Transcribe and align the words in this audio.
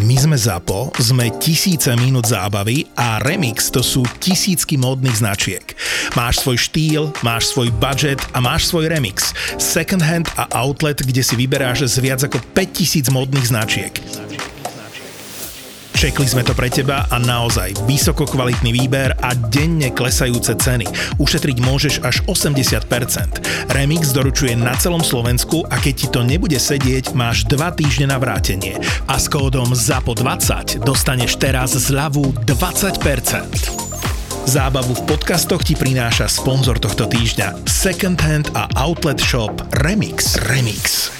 My 0.00 0.16
sme 0.16 0.32
ZAPO, 0.32 0.96
sme 0.96 1.28
tisíce 1.36 1.92
minút 2.00 2.32
zábavy 2.32 2.88
a 2.96 3.20
Remix 3.20 3.68
to 3.68 3.84
sú 3.84 4.00
tisícky 4.16 4.80
módnych 4.80 5.20
značiek. 5.20 5.76
Máš 6.16 6.40
svoj 6.40 6.56
štýl, 6.56 7.02
máš 7.20 7.52
svoj 7.52 7.68
budget 7.76 8.16
a 8.32 8.40
máš 8.40 8.72
svoj 8.72 8.88
Remix. 8.88 9.36
Second 9.60 10.00
hand 10.00 10.32
a 10.40 10.48
outlet, 10.56 11.04
kde 11.04 11.20
si 11.20 11.36
vyberáš 11.36 11.84
z 11.84 12.00
viac 12.00 12.20
ako 12.24 12.40
5000 12.56 13.12
módnych 13.12 13.52
značiek. 13.52 13.92
Čekli 16.00 16.24
sme 16.24 16.40
to 16.40 16.56
pre 16.56 16.72
teba 16.72 17.04
a 17.12 17.20
naozaj 17.20 17.76
vysoko 17.84 18.24
kvalitný 18.24 18.72
výber 18.72 19.12
a 19.20 19.36
denne 19.36 19.92
klesajúce 19.92 20.56
ceny. 20.56 20.88
Ušetriť 21.20 21.60
môžeš 21.60 22.00
až 22.00 22.24
80%. 22.24 23.68
Remix 23.68 24.08
doručuje 24.08 24.56
na 24.56 24.72
celom 24.80 25.04
Slovensku 25.04 25.60
a 25.68 25.76
keď 25.76 25.92
ti 25.92 26.08
to 26.08 26.24
nebude 26.24 26.56
sedieť, 26.56 27.12
máš 27.12 27.44
2 27.52 27.60
týždne 27.76 28.08
na 28.08 28.16
vrátenie. 28.16 28.80
A 29.12 29.20
s 29.20 29.28
kódom 29.28 29.76
ZAPO20 29.76 30.80
dostaneš 30.88 31.36
teraz 31.36 31.76
zľavu 31.76 32.32
20%. 32.48 34.48
Zábavu 34.48 34.96
v 34.96 35.02
podcastoch 35.04 35.60
ti 35.60 35.76
prináša 35.76 36.32
sponzor 36.32 36.80
tohto 36.80 37.04
týždňa 37.12 37.68
Second 37.68 38.16
Hand 38.24 38.48
a 38.56 38.72
Outlet 38.72 39.20
Shop 39.20 39.52
Remix. 39.84 40.40
Remix. 40.48 41.19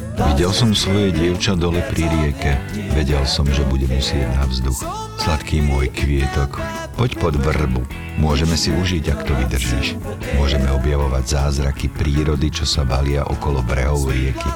Videl 0.29 0.51
som 0.53 0.77
svoje 0.77 1.09
dievča 1.09 1.57
dole 1.57 1.81
pri 1.89 2.05
rieke. 2.05 2.61
Vedel 2.93 3.25
som, 3.25 3.49
že 3.49 3.65
bude 3.65 3.89
musieť 3.89 4.29
na 4.37 4.45
vzduch. 4.45 4.85
Sladký 5.17 5.65
môj 5.65 5.89
kvietok, 5.89 6.61
poď 6.99 7.11
pod 7.17 7.33
vrbu. 7.41 7.81
Môžeme 8.21 8.53
si 8.53 8.69
užiť, 8.69 9.03
ak 9.09 9.19
to 9.25 9.33
vydržíš. 9.33 9.97
Môžeme 10.37 10.69
objavovať 10.75 11.23
zázraky 11.25 11.89
prírody, 11.89 12.53
čo 12.53 12.69
sa 12.69 12.85
valia 12.85 13.25
okolo 13.25 13.65
brehov 13.65 14.09
rieky. 14.11 14.49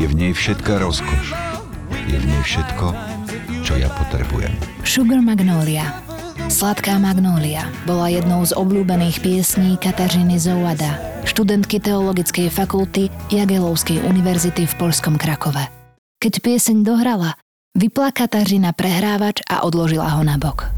Je 0.00 0.06
v 0.08 0.14
nej 0.16 0.32
všetká 0.32 0.80
rozkoš. 0.80 1.36
Je 2.08 2.16
v 2.16 2.24
nej 2.24 2.42
všetko, 2.46 2.86
čo 3.66 3.76
ja 3.76 3.92
potrebujem. 3.92 4.54
Sugar 4.86 5.20
Magnolia 5.20 6.06
Sladká 6.46 7.02
magnólia 7.02 7.66
bola 7.90 8.06
jednou 8.06 8.46
z 8.46 8.54
obľúbených 8.54 9.18
piesní 9.18 9.74
Katažiny 9.82 10.38
Zouada, 10.38 11.15
študentky 11.26 11.82
Teologickej 11.82 12.48
fakulty 12.48 13.10
Jagelovskej 13.28 14.06
univerzity 14.06 14.64
v 14.64 14.74
Polskom 14.78 15.18
Krakove. 15.18 15.66
Keď 16.22 16.40
pieseň 16.40 16.86
dohrala, 16.86 17.36
vypla 17.74 18.14
Katažina 18.14 18.70
prehrávač 18.72 19.44
a 19.50 19.66
odložila 19.66 20.08
ho 20.16 20.22
na 20.22 20.38
bok. 20.38 20.70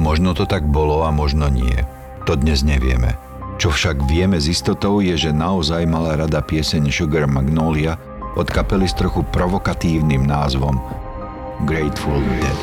Možno 0.00 0.32
to 0.32 0.48
tak 0.48 0.64
bolo 0.66 1.04
a 1.04 1.14
možno 1.14 1.46
nie. 1.46 1.84
To 2.26 2.34
dnes 2.34 2.66
nevieme. 2.66 3.14
Čo 3.56 3.72
však 3.72 4.08
vieme 4.10 4.36
s 4.36 4.50
istotou 4.50 5.00
je, 5.00 5.16
že 5.16 5.32
naozaj 5.32 5.86
mala 5.88 6.18
rada 6.18 6.42
pieseň 6.42 6.90
Sugar 6.92 7.24
Magnolia 7.30 7.96
od 8.36 8.50
kapely 8.50 8.84
s 8.84 8.98
trochu 8.98 9.24
provokatívnym 9.32 10.26
názvom 10.26 10.76
Grateful 11.64 12.20
Dead 12.42 12.60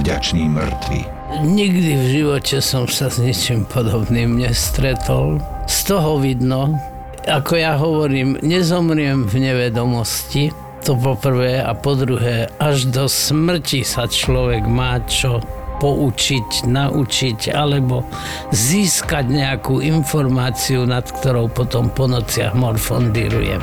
vďačný 0.00 0.52
mŕtvy. 0.52 1.00
Nikdy 1.42 1.90
v 1.96 2.04
živote 2.12 2.56
som 2.62 2.86
sa 2.86 3.10
s 3.10 3.18
ničím 3.18 3.64
podobným 3.66 4.38
nestretol. 4.38 5.40
Z 5.66 5.90
toho 5.90 6.22
vidno, 6.22 6.78
ako 7.26 7.52
ja 7.58 7.74
hovorím, 7.74 8.38
nezomriem 8.38 9.26
v 9.26 9.50
nevedomosti, 9.50 10.54
to 10.86 10.94
po 10.94 11.18
prvé 11.18 11.58
a 11.58 11.74
po 11.74 11.98
druhé, 11.98 12.46
až 12.62 12.86
do 12.94 13.10
smrti 13.10 13.82
sa 13.82 14.06
človek 14.06 14.62
má 14.62 15.02
čo 15.10 15.42
poučiť, 15.82 16.70
naučiť 16.70 17.50
alebo 17.50 18.06
získať 18.54 19.26
nejakú 19.26 19.82
informáciu, 19.82 20.86
nad 20.86 21.02
ktorou 21.02 21.50
potom 21.50 21.90
po 21.90 22.06
nociach 22.06 22.54
morfondírujem. 22.54 23.60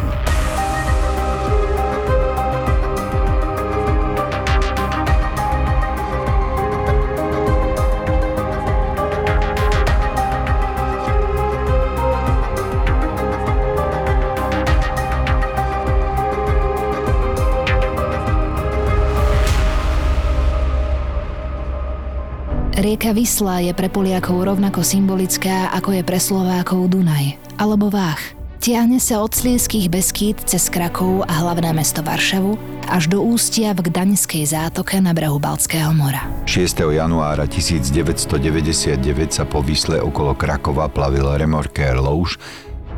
Rieka 22.84 23.16
Vysla 23.16 23.64
je 23.64 23.72
pre 23.72 23.88
Poliakov 23.88 24.44
rovnako 24.44 24.84
symbolická, 24.84 25.72
ako 25.72 25.96
je 25.96 26.04
pre 26.04 26.20
Slovákov 26.20 26.92
Dunaj 26.92 27.40
alebo 27.56 27.88
Vách. 27.88 28.36
Tiahne 28.60 29.00
sa 29.00 29.24
od 29.24 29.32
Slieských 29.32 29.88
Beskýt 29.88 30.44
cez 30.44 30.68
Krakov 30.68 31.24
a 31.24 31.32
hlavné 31.32 31.72
mesto 31.72 32.04
Varšavu 32.04 32.60
až 32.92 33.08
do 33.08 33.24
ústia 33.24 33.72
v 33.72 33.88
Gdaňskej 33.88 34.44
zátoke 34.52 35.00
na 35.00 35.16
brehu 35.16 35.40
Baltského 35.40 35.96
mora. 35.96 36.28
6. 36.44 36.84
januára 36.84 37.48
1999 37.48 39.00
sa 39.32 39.48
po 39.48 39.64
Vysle 39.64 40.04
okolo 40.04 40.36
Krakova 40.36 40.92
plavil 40.92 41.24
remorkér 41.40 41.96
Louž, 41.96 42.36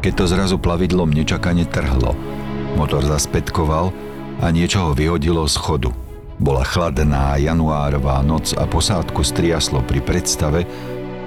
keď 0.02 0.14
to 0.18 0.26
zrazu 0.26 0.58
plavidlom 0.58 1.14
nečakane 1.14 1.62
trhlo. 1.70 2.18
Motor 2.74 3.06
zaspätkoval 3.06 3.94
a 4.42 4.50
niečo 4.50 4.82
ho 4.82 4.98
vyhodilo 4.98 5.46
z 5.46 5.62
chodu– 5.62 5.94
bola 6.40 6.68
chladná 6.68 7.40
januárová 7.40 8.20
noc 8.26 8.52
a 8.56 8.68
posádku 8.68 9.24
striaslo 9.24 9.80
pri 9.84 10.04
predstave, 10.04 10.68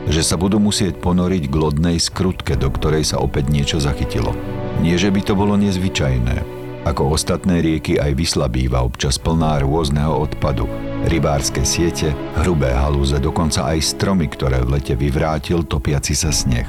že 0.09 0.25
sa 0.25 0.41
budú 0.41 0.57
musieť 0.57 0.97
ponoriť 1.01 1.53
k 1.53 1.55
lodnej 1.55 1.97
skrutke, 2.01 2.57
do 2.57 2.73
ktorej 2.73 3.05
sa 3.05 3.21
opäť 3.21 3.53
niečo 3.53 3.77
zachytilo. 3.81 4.33
Nie, 4.81 4.97
že 4.97 5.13
by 5.13 5.21
to 5.21 5.35
bolo 5.37 5.57
nezvyčajné. 5.61 6.57
Ako 6.89 7.13
ostatné 7.13 7.61
rieky 7.61 8.01
aj 8.01 8.17
Vysla 8.17 8.49
býva 8.49 8.81
občas 8.81 9.21
plná 9.21 9.61
rôzneho 9.61 10.15
odpadu. 10.25 10.65
Rybárske 11.05 11.61
siete, 11.67 12.17
hrubé 12.41 12.73
halúze, 12.73 13.21
dokonca 13.21 13.69
aj 13.69 13.85
stromy, 13.85 14.31
ktoré 14.31 14.65
v 14.65 14.81
lete 14.81 14.95
vyvrátil 14.97 15.67
topiaci 15.69 16.17
sa 16.17 16.33
sneh. 16.33 16.65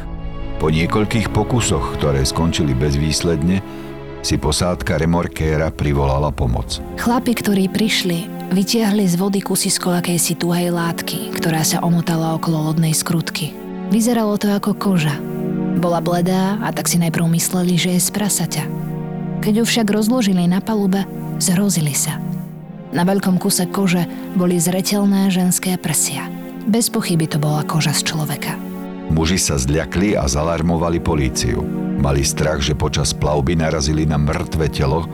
Po 0.60 0.68
niekoľkých 0.68 1.32
pokusoch, 1.32 1.96
ktoré 1.96 2.28
skončili 2.28 2.76
bezvýsledne, 2.76 3.64
si 4.20 4.36
posádka 4.36 5.00
remorkéra 5.00 5.72
privolala 5.72 6.30
pomoc. 6.30 6.84
Chlapi, 7.00 7.34
ktorí 7.36 7.72
prišli, 7.72 8.28
vytiahli 8.52 9.06
z 9.08 9.16
vody 9.16 9.40
z 9.40 9.78
akejsi 9.80 10.36
tuhej 10.36 10.76
látky, 10.76 11.32
ktorá 11.38 11.64
sa 11.64 11.80
omotala 11.80 12.36
okolo 12.36 12.72
lodnej 12.72 12.92
skrutky. 12.92 13.56
Vyzeralo 13.90 14.38
to 14.38 14.52
ako 14.52 14.76
koža. 14.78 15.16
Bola 15.80 16.04
bledá 16.04 16.60
a 16.60 16.70
tak 16.76 16.92
si 16.92 17.00
najprv 17.00 17.26
mysleli, 17.40 17.80
že 17.80 17.96
je 17.96 18.02
z 18.04 18.10
prasaťa. 18.12 18.64
Keď 19.40 19.64
ju 19.64 19.66
však 19.66 19.88
rozložili 19.88 20.46
na 20.46 20.60
palube, 20.60 21.08
zhrozili 21.40 21.96
sa. 21.96 22.20
Na 22.92 23.08
veľkom 23.08 23.40
kuse 23.40 23.70
kože 23.70 24.04
boli 24.36 24.60
zretelné 24.60 25.32
ženské 25.32 25.80
prsia. 25.80 26.28
Bez 26.68 26.92
pochyby 26.92 27.26
to 27.26 27.40
bola 27.40 27.64
koža 27.64 27.96
z 27.96 28.14
človeka. 28.14 28.69
Muži 29.10 29.42
sa 29.42 29.58
zľakli 29.58 30.14
a 30.14 30.30
zalarmovali 30.30 31.02
políciu. 31.02 31.66
Mali 32.00 32.22
strach, 32.22 32.62
že 32.62 32.78
počas 32.78 33.12
plavby 33.12 33.58
narazili 33.58 34.06
na 34.06 34.16
mŕtve 34.22 34.70
telo, 34.70 35.10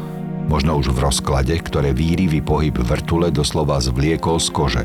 možno 0.45 0.77
už 0.77 0.93
v 0.93 1.01
rozklade, 1.01 1.55
ktoré 1.63 1.95
výrivý 1.95 2.43
pohyb 2.43 2.75
vrtule 2.75 3.31
doslova 3.31 3.81
zvliekol 3.81 4.37
z 4.37 4.47
kože. 4.53 4.83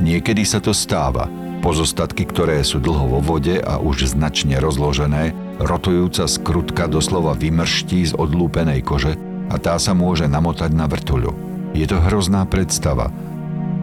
Niekedy 0.00 0.42
sa 0.42 0.58
to 0.58 0.74
stáva. 0.74 1.28
Pozostatky, 1.60 2.28
ktoré 2.28 2.60
sú 2.64 2.80
dlho 2.80 3.16
vo 3.16 3.20
vode 3.20 3.58
a 3.60 3.80
už 3.80 4.12
značne 4.12 4.60
rozložené, 4.60 5.32
rotujúca 5.60 6.28
skrutka 6.28 6.84
doslova 6.88 7.32
vymrští 7.32 8.10
z 8.10 8.12
odlúpenej 8.12 8.84
kože 8.84 9.16
a 9.52 9.56
tá 9.56 9.76
sa 9.80 9.94
môže 9.96 10.28
namotať 10.28 10.70
na 10.74 10.88
vrtuľu. 10.88 11.32
Je 11.72 11.84
to 11.88 12.00
hrozná 12.00 12.48
predstava, 12.48 13.12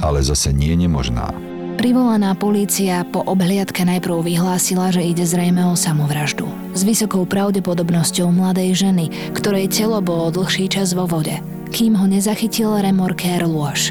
ale 0.01 0.25
zase 0.25 0.51
nie 0.53 0.73
nemožná. 0.73 1.31
Privolaná 1.73 2.37
polícia 2.37 3.01
po 3.01 3.25
obhliadke 3.25 3.81
najprv 3.81 4.21
vyhlásila, 4.21 4.93
že 4.93 5.01
ide 5.01 5.25
zrejme 5.25 5.65
o 5.67 5.73
samovraždu. 5.73 6.45
S 6.77 6.85
vysokou 6.85 7.25
pravdepodobnosťou 7.25 8.29
mladej 8.29 8.77
ženy, 8.77 9.09
ktorej 9.33 9.73
telo 9.73 9.97
bolo 9.99 10.29
dlhší 10.29 10.69
čas 10.69 10.93
vo 10.93 11.09
vode, 11.09 11.33
kým 11.73 11.97
ho 11.97 12.05
nezachytil 12.05 12.77
remorkér 12.77 13.43
lôž. 13.49 13.89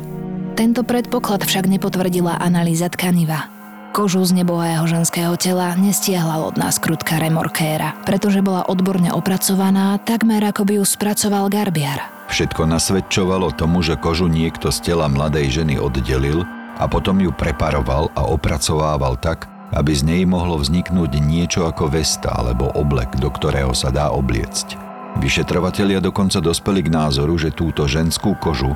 Tento 0.54 0.86
predpoklad 0.86 1.42
však 1.42 1.66
nepotvrdila 1.66 2.38
analýza 2.38 2.86
tkaniva. 2.86 3.50
Kožu 3.92 4.24
z 4.24 4.40
nebohého 4.40 4.88
ženského 4.88 5.36
tela 5.36 5.76
nestiahla 5.76 6.40
lodná 6.40 6.72
skrutka 6.72 7.20
remorkéra, 7.20 7.92
pretože 8.08 8.40
bola 8.40 8.64
odborne 8.64 9.12
opracovaná, 9.12 10.00
takmer 10.00 10.40
ako 10.40 10.64
by 10.64 10.72
ju 10.80 10.84
spracoval 10.86 11.52
garbiar. 11.52 12.08
Všetko 12.32 12.64
nasvedčovalo 12.64 13.52
tomu, 13.52 13.84
že 13.84 14.00
kožu 14.00 14.32
niekto 14.32 14.72
z 14.72 14.80
tela 14.80 15.12
mladej 15.12 15.60
ženy 15.60 15.76
oddelil 15.76 16.48
a 16.82 16.90
potom 16.90 17.22
ju 17.22 17.30
preparoval 17.30 18.10
a 18.18 18.26
opracovával 18.26 19.14
tak, 19.22 19.46
aby 19.70 19.94
z 19.94 20.02
nej 20.02 20.22
mohlo 20.26 20.58
vzniknúť 20.58 21.22
niečo 21.22 21.64
ako 21.64 21.88
vesta 21.94 22.34
alebo 22.34 22.74
oblek, 22.74 23.14
do 23.22 23.30
ktorého 23.30 23.70
sa 23.72 23.94
dá 23.94 24.10
obliecť. 24.10 24.76
Vyšetrovatelia 25.22 26.02
dokonca 26.02 26.42
dospeli 26.42 26.82
k 26.84 26.92
názoru, 26.92 27.38
že 27.38 27.54
túto 27.54 27.86
ženskú 27.86 28.34
kožu 28.42 28.74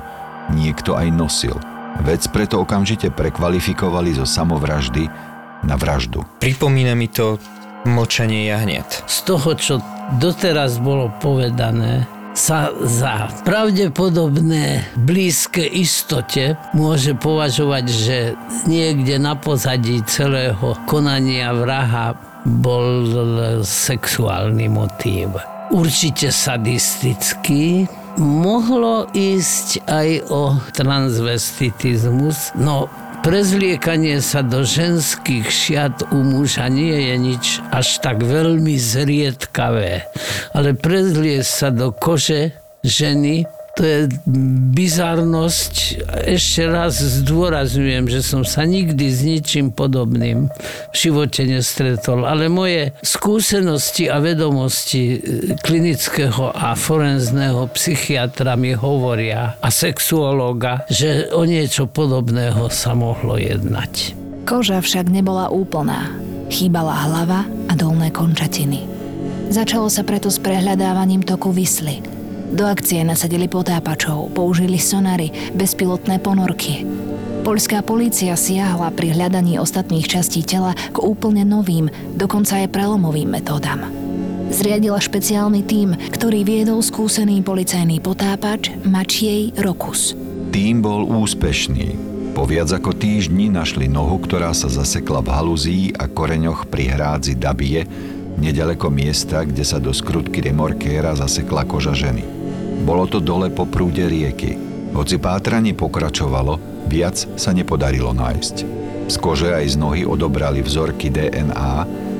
niekto 0.53 0.95
aj 0.95 1.07
nosil. 1.11 1.57
Vec 2.05 2.23
preto 2.29 2.61
okamžite 2.61 3.09
prekvalifikovali 3.09 4.15
zo 4.15 4.25
samovraždy 4.25 5.09
na 5.65 5.75
vraždu. 5.75 6.21
Pripomína 6.37 6.93
mi 6.93 7.09
to 7.09 7.41
mlčanie 7.89 8.47
jahniat. 8.53 9.03
Z 9.09 9.17
toho, 9.25 9.49
čo 9.57 9.73
doteraz 10.21 10.77
bolo 10.77 11.09
povedané, 11.17 12.05
sa 12.37 12.69
za 12.85 13.33
pravdepodobné 13.41 14.85
blízke 14.93 15.65
istote 15.65 16.53
môže 16.77 17.17
považovať, 17.17 17.85
že 17.89 18.17
niekde 18.69 19.17
na 19.17 19.33
pozadí 19.33 20.05
celého 20.05 20.77
konania 20.85 21.49
vraha 21.49 22.13
bol 22.45 23.09
sexuálny 23.65 24.69
motív. 24.69 25.33
Určite 25.73 26.29
sadistický, 26.29 27.89
mohlo 28.21 29.09
ísť 29.11 29.89
aj 29.89 30.09
o 30.29 30.55
transvestitizmus, 30.71 32.53
no 32.55 32.85
prezliekanie 33.25 34.21
sa 34.21 34.45
do 34.45 34.61
ženských 34.61 35.47
šiat 35.47 35.95
u 36.13 36.21
muža 36.21 36.69
nie 36.69 37.11
je 37.11 37.15
nič 37.17 37.45
až 37.73 37.99
tak 38.03 38.21
veľmi 38.21 38.77
zriedkavé. 38.77 40.05
Ale 40.53 40.77
prezliesť 40.77 41.51
sa 41.51 41.69
do 41.73 41.89
kože 41.93 42.53
ženy 42.85 43.56
to 43.77 43.85
je 43.85 43.99
bizarnosť. 44.73 45.73
Ešte 46.25 46.65
raz 46.65 46.97
zdôrazňujem, 46.97 48.09
že 48.09 48.25
som 48.25 48.41
sa 48.41 48.65
nikdy 48.65 49.05
s 49.13 49.21
ničím 49.21 49.69
podobným 49.69 50.49
v 50.89 50.95
živote 50.97 51.45
nestretol, 51.45 52.25
ale 52.25 52.49
moje 52.49 52.97
skúsenosti 53.05 54.09
a 54.09 54.17
vedomosti 54.17 55.21
klinického 55.61 56.49
a 56.49 56.73
forenzného 56.73 57.69
psychiatra 57.77 58.57
mi 58.57 58.73
hovoria 58.73 59.61
a 59.61 59.69
sexuológa, 59.69 60.89
že 60.89 61.29
o 61.29 61.45
niečo 61.45 61.85
podobného 61.85 62.73
sa 62.73 62.97
mohlo 62.97 63.37
jednať. 63.37 64.17
Koža 64.49 64.81
však 64.81 65.13
nebola 65.13 65.53
úplná. 65.53 66.09
Chýbala 66.49 66.95
hlava 67.05 67.45
a 67.67 67.73
dolné 67.75 68.09
končatiny. 68.09 68.87
Začalo 69.51 69.91
sa 69.91 70.01
preto 70.01 70.31
s 70.31 70.39
prehľadávaním 70.41 71.21
toku 71.21 71.53
vysly– 71.53 72.01
do 72.51 72.63
akcie 72.67 73.03
nasadili 73.03 73.51
potápačov, 73.51 74.31
použili 74.31 74.79
sonary, 74.79 75.31
bezpilotné 75.55 76.19
ponorky. 76.23 76.87
Poľská 77.47 77.79
polícia 77.79 78.35
siahla 78.35 78.91
pri 78.91 79.15
hľadaní 79.15 79.55
ostatných 79.55 80.03
častí 80.03 80.43
tela 80.43 80.75
k 80.91 80.99
úplne 80.99 81.47
novým, 81.47 81.87
dokonca 82.11 82.59
aj 82.59 82.75
prelomovým 82.75 83.31
metódam. 83.31 83.87
Zriadila 84.51 84.99
špeciálny 84.99 85.63
tím, 85.63 85.95
ktorý 85.95 86.43
viedol 86.43 86.79
skúsený 86.79 87.43
policajný 87.43 87.99
potápač 87.99 88.71
Mačiej 88.83 89.55
Rokus. 89.59 90.15
Tým 90.51 90.79
bol 90.79 91.07
úspešný. 91.07 91.99
Po 92.35 92.43
viac 92.43 92.71
ako 92.71 92.95
týždni 92.95 93.47
našli 93.47 93.87
nohu, 93.87 94.19
ktorá 94.23 94.51
sa 94.51 94.67
zasekla 94.71 95.23
v 95.23 95.29
haluzí 95.31 95.79
a 95.95 96.07
koreňoch 96.07 96.67
pri 96.67 96.95
hrádzi 96.95 97.33
Dabie, 97.39 97.87
nedaleko 98.37 98.91
miesta, 98.91 99.47
kde 99.47 99.63
sa 99.63 99.79
do 99.79 99.95
skrutky 99.95 100.43
remorkéra 100.43 101.15
zasekla 101.15 101.63
koža 101.63 101.97
ženy. 101.97 102.36
Bolo 102.83 103.09
to 103.09 103.17
dole 103.17 103.49
po 103.49 103.65
prúde 103.65 104.05
rieky. 104.05 104.57
Hoci 104.93 105.17
pátranie 105.17 105.73
pokračovalo, 105.73 106.85
viac 106.89 107.17
sa 107.37 107.53
nepodarilo 107.53 108.13
nájsť. 108.13 108.55
Z 109.07 109.15
kože 109.23 109.55
aj 109.55 109.65
z 109.71 109.75
nohy 109.79 110.03
odobrali 110.03 110.59
vzorky 110.59 111.07
DNA 111.07 111.73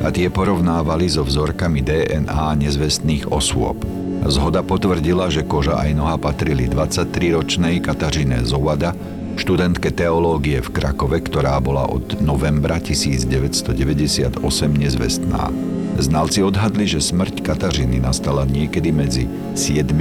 a 0.03 0.07
tie 0.07 0.31
porovnávali 0.31 1.11
so 1.11 1.25
vzorkami 1.25 1.83
DNA 1.83 2.63
nezvestných 2.63 3.27
osôb. 3.27 3.83
Zhoda 4.27 4.63
potvrdila, 4.63 5.27
že 5.31 5.45
koža 5.47 5.77
aj 5.77 5.91
noha 5.95 6.15
patrili 6.19 6.67
23-ročnej 6.67 7.79
Katažine 7.83 8.43
Zovada, 8.43 8.95
študentke 9.37 9.93
teológie 9.93 10.59
v 10.59 10.69
Krakove, 10.73 11.21
ktorá 11.21 11.55
bola 11.61 11.85
od 11.85 12.17
novembra 12.19 12.81
1998 12.81 14.41
nezvestná. 14.73 15.53
Znalci 15.97 16.39
odhadli, 16.45 16.85
že 16.89 17.01
smrť 17.01 17.45
Katažiny 17.45 18.01
nastala 18.01 18.43
niekedy 18.45 18.89
medzi 18.89 19.29
7 19.53 19.93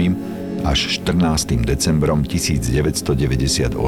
až 0.67 0.99
14. 1.07 1.63
decembrom 1.63 2.27
1998, 2.27 3.79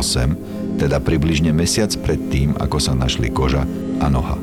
teda 0.79 0.97
približne 1.03 1.51
mesiac 1.51 1.91
pred 2.07 2.21
tým, 2.31 2.55
ako 2.55 2.79
sa 2.79 2.95
našli 2.95 3.35
koža 3.35 3.67
a 3.99 4.07
noha. 4.07 4.39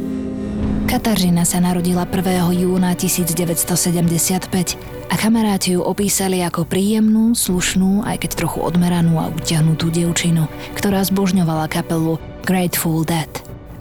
Katažina 0.85 1.47
sa 1.49 1.57
narodila 1.63 2.05
1. 2.05 2.61
júna 2.61 2.93
1975 2.93 4.51
a 5.09 5.15
kamaráti 5.17 5.73
ju 5.73 5.81
opísali 5.81 6.45
ako 6.45 6.67
príjemnú, 6.67 7.33
slušnú, 7.33 8.05
aj 8.05 8.21
keď 8.21 8.45
trochu 8.45 8.59
odmeranú 8.61 9.17
a 9.17 9.33
utiahnutú 9.33 9.89
dievčinu, 9.89 10.45
ktorá 10.77 11.01
zbožňovala 11.01 11.71
kapelu 11.71 12.21
Grateful 12.45 13.01
Dead. 13.01 13.31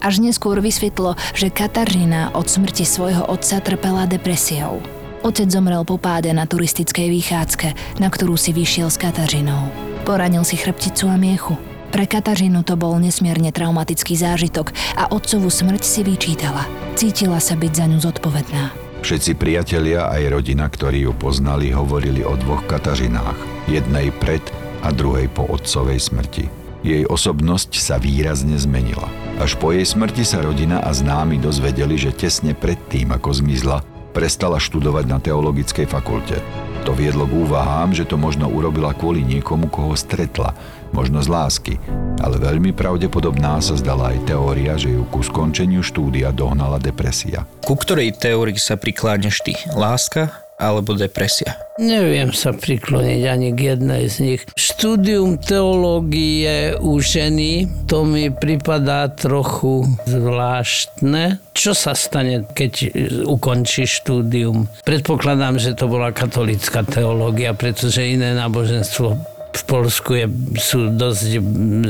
Až 0.00 0.24
neskôr 0.24 0.60
vysvetlo, 0.64 1.16
že 1.36 1.52
Katažina 1.52 2.32
od 2.32 2.48
smrti 2.48 2.88
svojho 2.88 3.24
otca 3.28 3.60
trpela 3.60 4.08
depresiou. 4.08 4.80
Otec 5.24 5.48
zomrel 5.48 5.80
po 5.88 5.96
páde 5.96 6.28
na 6.36 6.44
turistickej 6.44 7.08
výchádzke, 7.08 7.96
na 7.96 8.12
ktorú 8.12 8.36
si 8.36 8.52
vyšiel 8.52 8.92
s 8.92 9.00
Katažinou. 9.00 9.72
Poranil 10.04 10.44
si 10.44 10.60
chrbticu 10.60 11.08
a 11.08 11.16
miechu. 11.16 11.56
Pre 11.88 12.04
Katažinu 12.04 12.60
to 12.60 12.76
bol 12.76 13.00
nesmierne 13.00 13.48
traumatický 13.48 14.20
zážitok 14.20 14.76
a 15.00 15.08
otcovú 15.08 15.48
smrť 15.48 15.80
si 15.80 16.04
vyčítala. 16.04 16.68
Cítila 16.92 17.40
sa 17.40 17.56
byť 17.56 17.72
za 17.72 17.84
ňu 17.88 17.98
zodpovedná. 18.04 18.76
Všetci 19.00 19.32
priatelia 19.40 20.12
aj 20.12 20.28
rodina, 20.28 20.68
ktorí 20.68 21.08
ju 21.08 21.16
poznali, 21.16 21.72
hovorili 21.72 22.20
o 22.20 22.36
dvoch 22.36 22.60
Katažinách. 22.68 23.64
Jednej 23.64 24.12
pred 24.20 24.44
a 24.84 24.92
druhej 24.92 25.32
po 25.32 25.48
otcovej 25.48 26.04
smrti. 26.04 26.52
Jej 26.84 27.08
osobnosť 27.08 27.80
sa 27.80 27.96
výrazne 27.96 28.60
zmenila. 28.60 29.08
Až 29.40 29.56
po 29.56 29.72
jej 29.72 29.88
smrti 29.88 30.20
sa 30.20 30.44
rodina 30.44 30.84
a 30.84 30.92
známi 30.92 31.40
dozvedeli, 31.40 31.96
že 31.96 32.12
tesne 32.12 32.52
pred 32.52 32.76
tým, 32.92 33.08
ako 33.16 33.40
zmizla, 33.40 33.80
prestala 34.14 34.62
študovať 34.62 35.04
na 35.10 35.18
teologickej 35.18 35.90
fakulte. 35.90 36.38
To 36.86 36.94
viedlo 36.94 37.26
k 37.26 37.34
úvahám, 37.34 37.90
že 37.90 38.06
to 38.06 38.14
možno 38.14 38.46
urobila 38.46 38.94
kvôli 38.94 39.26
niekomu, 39.26 39.66
koho 39.66 39.98
stretla, 39.98 40.54
možno 40.94 41.18
z 41.18 41.28
lásky, 41.32 41.74
ale 42.22 42.38
veľmi 42.38 42.70
pravdepodobná 42.70 43.58
sa 43.58 43.74
zdala 43.74 44.14
aj 44.14 44.30
teória, 44.30 44.78
že 44.78 44.94
ju 44.94 45.02
ku 45.10 45.24
skončeniu 45.24 45.82
štúdia 45.82 46.30
dohnala 46.30 46.78
depresia. 46.78 47.42
Ku 47.66 47.74
ktorej 47.74 48.14
teórii 48.14 48.60
sa 48.60 48.78
prikláňaš 48.78 49.42
ty? 49.42 49.58
Láska 49.74 50.43
alebo 50.58 50.94
depresia? 50.94 51.58
Neviem 51.82 52.30
sa 52.30 52.54
prikloniť 52.54 53.22
ani 53.26 53.48
k 53.50 53.74
jednej 53.74 54.06
z 54.06 54.16
nich. 54.22 54.42
Štúdium 54.54 55.42
teológie 55.42 56.78
u 56.78 57.02
ženy, 57.02 57.66
to 57.90 58.06
mi 58.06 58.30
pripadá 58.30 59.10
trochu 59.10 59.82
zvláštne. 60.06 61.42
Čo 61.50 61.74
sa 61.74 61.98
stane, 61.98 62.46
keď 62.46 62.94
ukončí 63.26 63.90
štúdium? 63.90 64.70
Predpokladám, 64.86 65.58
že 65.58 65.74
to 65.74 65.90
bola 65.90 66.14
katolická 66.14 66.86
teológia, 66.86 67.58
pretože 67.58 68.06
iné 68.06 68.38
náboženstvo 68.38 69.33
v 69.54 69.64
Polsku 69.64 70.10
je, 70.18 70.26
sú 70.58 70.90
dosť 70.90 71.38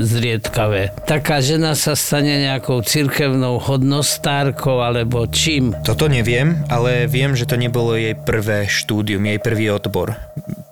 zriedkavé. 0.04 0.92
Taká 1.08 1.40
žena 1.40 1.72
sa 1.72 1.96
stane 1.96 2.44
nejakou 2.44 2.84
cirkevnou 2.84 3.56
hodnostárkou 3.56 4.84
alebo 4.84 5.24
čím? 5.28 5.72
Toto 5.82 6.06
neviem, 6.06 6.60
ale 6.68 7.08
viem, 7.08 7.32
že 7.32 7.48
to 7.48 7.56
nebolo 7.56 7.96
jej 7.96 8.12
prvé 8.12 8.68
štúdium, 8.68 9.24
jej 9.24 9.40
prvý 9.40 9.72
odbor. 9.72 10.16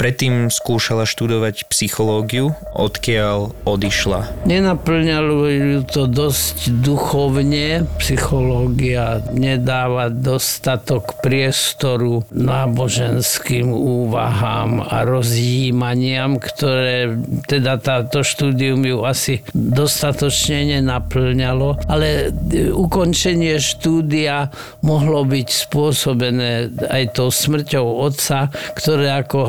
Predtým 0.02 0.50
skúšala 0.50 1.06
študovať 1.06 1.70
psychológiu, 1.70 2.58
odkiaľ 2.74 3.54
odišla. 3.62 4.50
Nenaplňalo 4.50 5.46
ju 5.46 5.80
to 5.86 6.10
dosť 6.10 6.74
duchovne. 6.82 7.86
Psychológia 8.02 9.22
nedáva 9.30 10.10
dostatok 10.10 11.22
priestoru 11.22 12.26
náboženským 12.34 13.70
úvahám 13.70 14.82
a 14.82 15.06
rozjímaniam, 15.06 16.42
ktoré 16.42 17.14
teda 17.46 17.78
táto 17.78 18.26
štúdium 18.26 18.82
ju 18.82 19.06
asi 19.06 19.46
dostatočne 19.54 20.82
nenaplňalo, 20.82 21.78
ale 21.86 22.34
ukončenie 22.74 23.54
štúdia 23.62 24.50
mohlo 24.82 25.22
byť 25.22 25.46
spôsobené 25.46 26.74
aj 26.90 27.14
tou 27.14 27.30
smrťou 27.30 28.02
otca, 28.02 28.50
ktoré 28.74 29.22
ako 29.22 29.40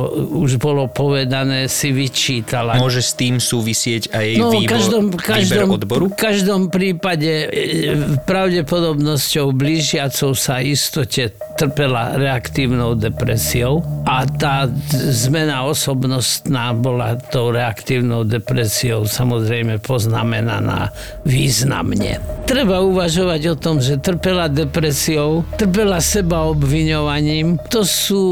už 0.43 0.59
bolo 0.59 0.91
povedané, 0.91 1.71
si 1.71 1.95
vyčítala. 1.95 2.75
Môže 2.75 2.99
s 2.99 3.15
tým 3.15 3.39
súvisieť 3.39 4.11
aj 4.11 4.27
no, 4.35 4.51
výbor, 4.51 4.75
každom, 4.75 5.03
každom, 5.15 5.39
výber 5.39 5.63
odboru? 5.71 6.05
V 6.11 6.19
každom 6.19 6.61
prípade 6.67 7.47
e, 7.47 7.95
pravdepodobnosťou 8.27 9.55
blížiacou 9.55 10.35
sa 10.35 10.59
istote 10.59 11.31
trpela 11.55 12.17
reaktívnou 12.17 12.97
depresiou 12.97 13.85
a 14.03 14.25
tá 14.27 14.67
zmena 15.09 15.63
osobnostná 15.63 16.75
bola 16.75 17.15
tou 17.15 17.53
reaktívnou 17.53 18.27
depresiou 18.27 19.07
samozrejme 19.07 19.79
poznamenaná 19.79 20.91
významne. 21.23 22.19
Treba 22.43 22.83
uvažovať 22.83 23.41
o 23.53 23.55
tom, 23.55 23.79
že 23.79 24.01
trpela 24.01 24.51
depresiou, 24.51 25.47
trpela 25.55 26.03
seba 26.03 26.43
obviňovaním. 26.51 27.55
To 27.71 27.87
sú 27.87 28.23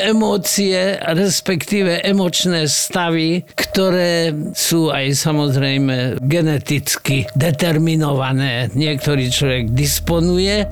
emócie, 0.00 0.96
respektíve 0.96 2.00
emočné 2.00 2.64
stavy, 2.66 3.44
ktoré 3.52 4.32
sú 4.56 4.88
aj 4.88 5.12
samozrejme 5.12 6.22
geneticky 6.24 7.28
determinované. 7.36 8.72
Niektorý 8.72 9.28
človek 9.28 9.64
disponuje, 9.76 10.64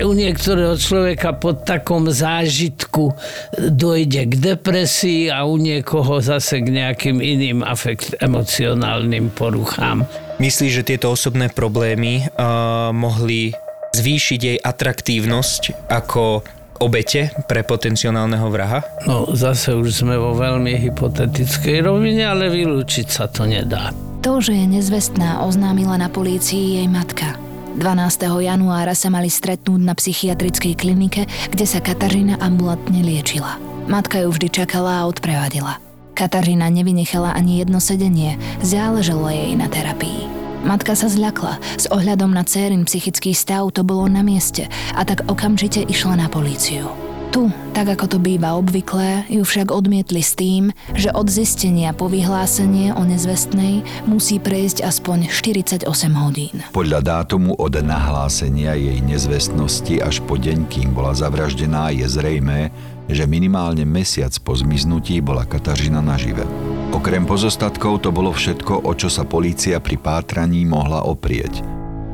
u 0.00 0.12
niektorého 0.14 0.78
človeka 0.78 1.29
po 1.36 1.54
takom 1.54 2.08
zážitku 2.08 3.14
dojde 3.58 4.30
k 4.30 4.32
depresii 4.54 5.30
a 5.30 5.46
u 5.46 5.56
niekoho 5.60 6.18
zase 6.22 6.62
k 6.62 6.68
nejakým 6.70 7.18
iným 7.22 7.60
afekt, 7.66 8.16
emocionálnym 8.18 9.32
poruchám. 9.34 10.06
Myslíš, 10.40 10.82
že 10.82 10.96
tieto 10.96 11.12
osobné 11.12 11.52
problémy 11.52 12.24
uh, 12.24 12.90
mohli 12.96 13.52
zvýšiť 13.92 14.40
jej 14.40 14.58
atraktívnosť 14.58 15.90
ako 15.90 16.40
obete 16.80 17.28
pre 17.44 17.60
potenciálneho 17.60 18.48
vraha? 18.48 18.80
No 19.04 19.28
zase 19.36 19.76
už 19.76 20.00
sme 20.00 20.16
vo 20.16 20.32
veľmi 20.32 20.80
hypotetickej 20.88 21.84
rovine, 21.84 22.24
ale 22.24 22.48
vylúčiť 22.48 23.06
sa 23.10 23.28
to 23.28 23.44
nedá. 23.44 23.92
To, 24.24 24.40
že 24.40 24.56
je 24.56 24.66
nezvestná, 24.68 25.44
oznámila 25.44 26.00
na 26.00 26.08
polícii 26.08 26.80
jej 26.80 26.88
matka. 26.88 27.36
12. 27.78 28.42
januára 28.42 28.98
sa 28.98 29.12
mali 29.14 29.30
stretnúť 29.30 29.78
na 29.78 29.94
psychiatrickej 29.94 30.74
klinike, 30.74 31.22
kde 31.54 31.64
sa 31.68 31.78
Katarína 31.78 32.40
ambulantne 32.42 32.98
liečila. 32.98 33.62
Matka 33.86 34.26
ju 34.26 34.34
vždy 34.34 34.50
čakala 34.50 35.02
a 35.02 35.06
odprevadila. 35.06 35.78
Katarína 36.18 36.66
nevynechala 36.66 37.30
ani 37.30 37.62
jedno 37.62 37.78
sedenie, 37.78 38.36
záleželo 38.60 39.30
jej 39.30 39.54
na 39.54 39.70
terapii. 39.70 40.26
Matka 40.66 40.92
sa 40.92 41.08
zľakla. 41.08 41.56
S 41.80 41.88
ohľadom 41.88 42.34
na 42.34 42.44
cérin 42.44 42.84
psychický 42.84 43.32
stav 43.32 43.70
to 43.72 43.80
bolo 43.80 44.04
na 44.10 44.20
mieste 44.20 44.68
a 44.92 45.02
tak 45.06 45.24
okamžite 45.30 45.86
išla 45.88 46.20
na 46.20 46.28
políciu. 46.28 47.09
Tu, 47.30 47.46
tak 47.78 47.94
ako 47.94 48.10
to 48.10 48.18
býva 48.18 48.58
obvyklé, 48.58 49.22
ju 49.30 49.46
však 49.46 49.70
odmietli 49.70 50.18
s 50.18 50.34
tým, 50.34 50.74
že 50.98 51.14
od 51.14 51.30
zistenia 51.30 51.94
po 51.94 52.10
vyhlásenie 52.10 52.90
o 52.90 53.06
nezvestnej 53.06 53.86
musí 54.02 54.42
prejsť 54.42 54.82
aspoň 54.82 55.30
48 55.30 55.86
hodín. 56.18 56.66
Podľa 56.74 56.98
dátumu 56.98 57.54
od 57.54 57.78
nahlásenia 57.86 58.74
jej 58.74 58.98
nezvestnosti 58.98 60.02
až 60.02 60.18
po 60.26 60.42
deň, 60.42 60.66
kým 60.66 60.90
bola 60.90 61.14
zavraždená, 61.14 61.94
je 61.94 62.10
zrejmé, 62.10 62.74
že 63.06 63.30
minimálne 63.30 63.86
mesiac 63.86 64.34
po 64.42 64.58
zmiznutí 64.58 65.22
bola 65.22 65.46
Katažina 65.46 66.02
nažive. 66.02 66.42
Okrem 66.90 67.30
pozostatkov 67.30 68.02
to 68.02 68.10
bolo 68.10 68.34
všetko, 68.34 68.82
o 68.82 68.92
čo 68.98 69.06
sa 69.06 69.22
polícia 69.22 69.78
pri 69.78 70.02
pátraní 70.02 70.66
mohla 70.66 71.06
oprieť. 71.06 71.62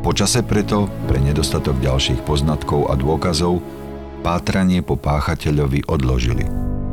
Počase 0.05 0.45
preto, 0.45 0.93
pre 1.09 1.25
nedostatok 1.25 1.81
ďalších 1.81 2.21
poznatkov 2.29 2.93
a 2.93 2.95
dôkazov, 3.01 3.65
pátranie 4.27 4.83
po 4.83 4.99
páchateľovi 4.99 5.87
odložili. 5.87 6.43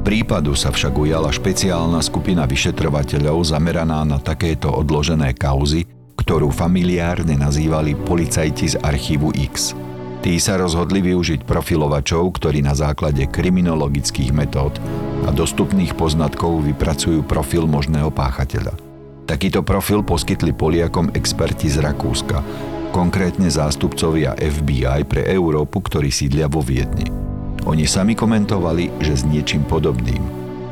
Prípadu 0.06 0.54
sa 0.54 0.70
však 0.70 0.94
ujala 0.94 1.34
špeciálna 1.34 1.98
skupina 2.06 2.46
vyšetrovateľov 2.46 3.42
zameraná 3.50 4.06
na 4.06 4.22
takéto 4.22 4.70
odložené 4.70 5.34
kauzy, 5.34 5.90
ktorú 6.14 6.54
familiárne 6.54 7.34
nazývali 7.34 7.98
policajti 7.98 8.78
z 8.78 8.86
archívu 8.86 9.34
X. 9.50 9.74
Tí 10.22 10.38
sa 10.38 10.62
rozhodli 10.62 11.02
využiť 11.02 11.42
profilovačov, 11.50 12.38
ktorí 12.38 12.62
na 12.62 12.78
základe 12.78 13.26
kriminologických 13.26 14.30
metód 14.30 14.78
a 15.26 15.34
dostupných 15.34 15.98
poznatkov 15.98 16.62
vypracujú 16.62 17.26
profil 17.26 17.66
možného 17.66 18.14
páchateľa. 18.14 18.78
Takýto 19.26 19.66
profil 19.66 20.06
poskytli 20.06 20.54
Poliakom 20.54 21.10
experti 21.18 21.66
z 21.66 21.82
Rakúska, 21.82 22.46
konkrétne 22.94 23.50
zástupcovia 23.50 24.38
FBI 24.38 25.10
pre 25.10 25.26
Európu, 25.26 25.82
ktorí 25.82 26.14
sídlia 26.14 26.46
vo 26.46 26.62
Viedni. 26.62 27.10
Oni 27.66 27.90
sami 27.90 28.14
komentovali, 28.14 29.02
že 29.02 29.18
s 29.18 29.24
niečím 29.26 29.66
podobným 29.66 30.22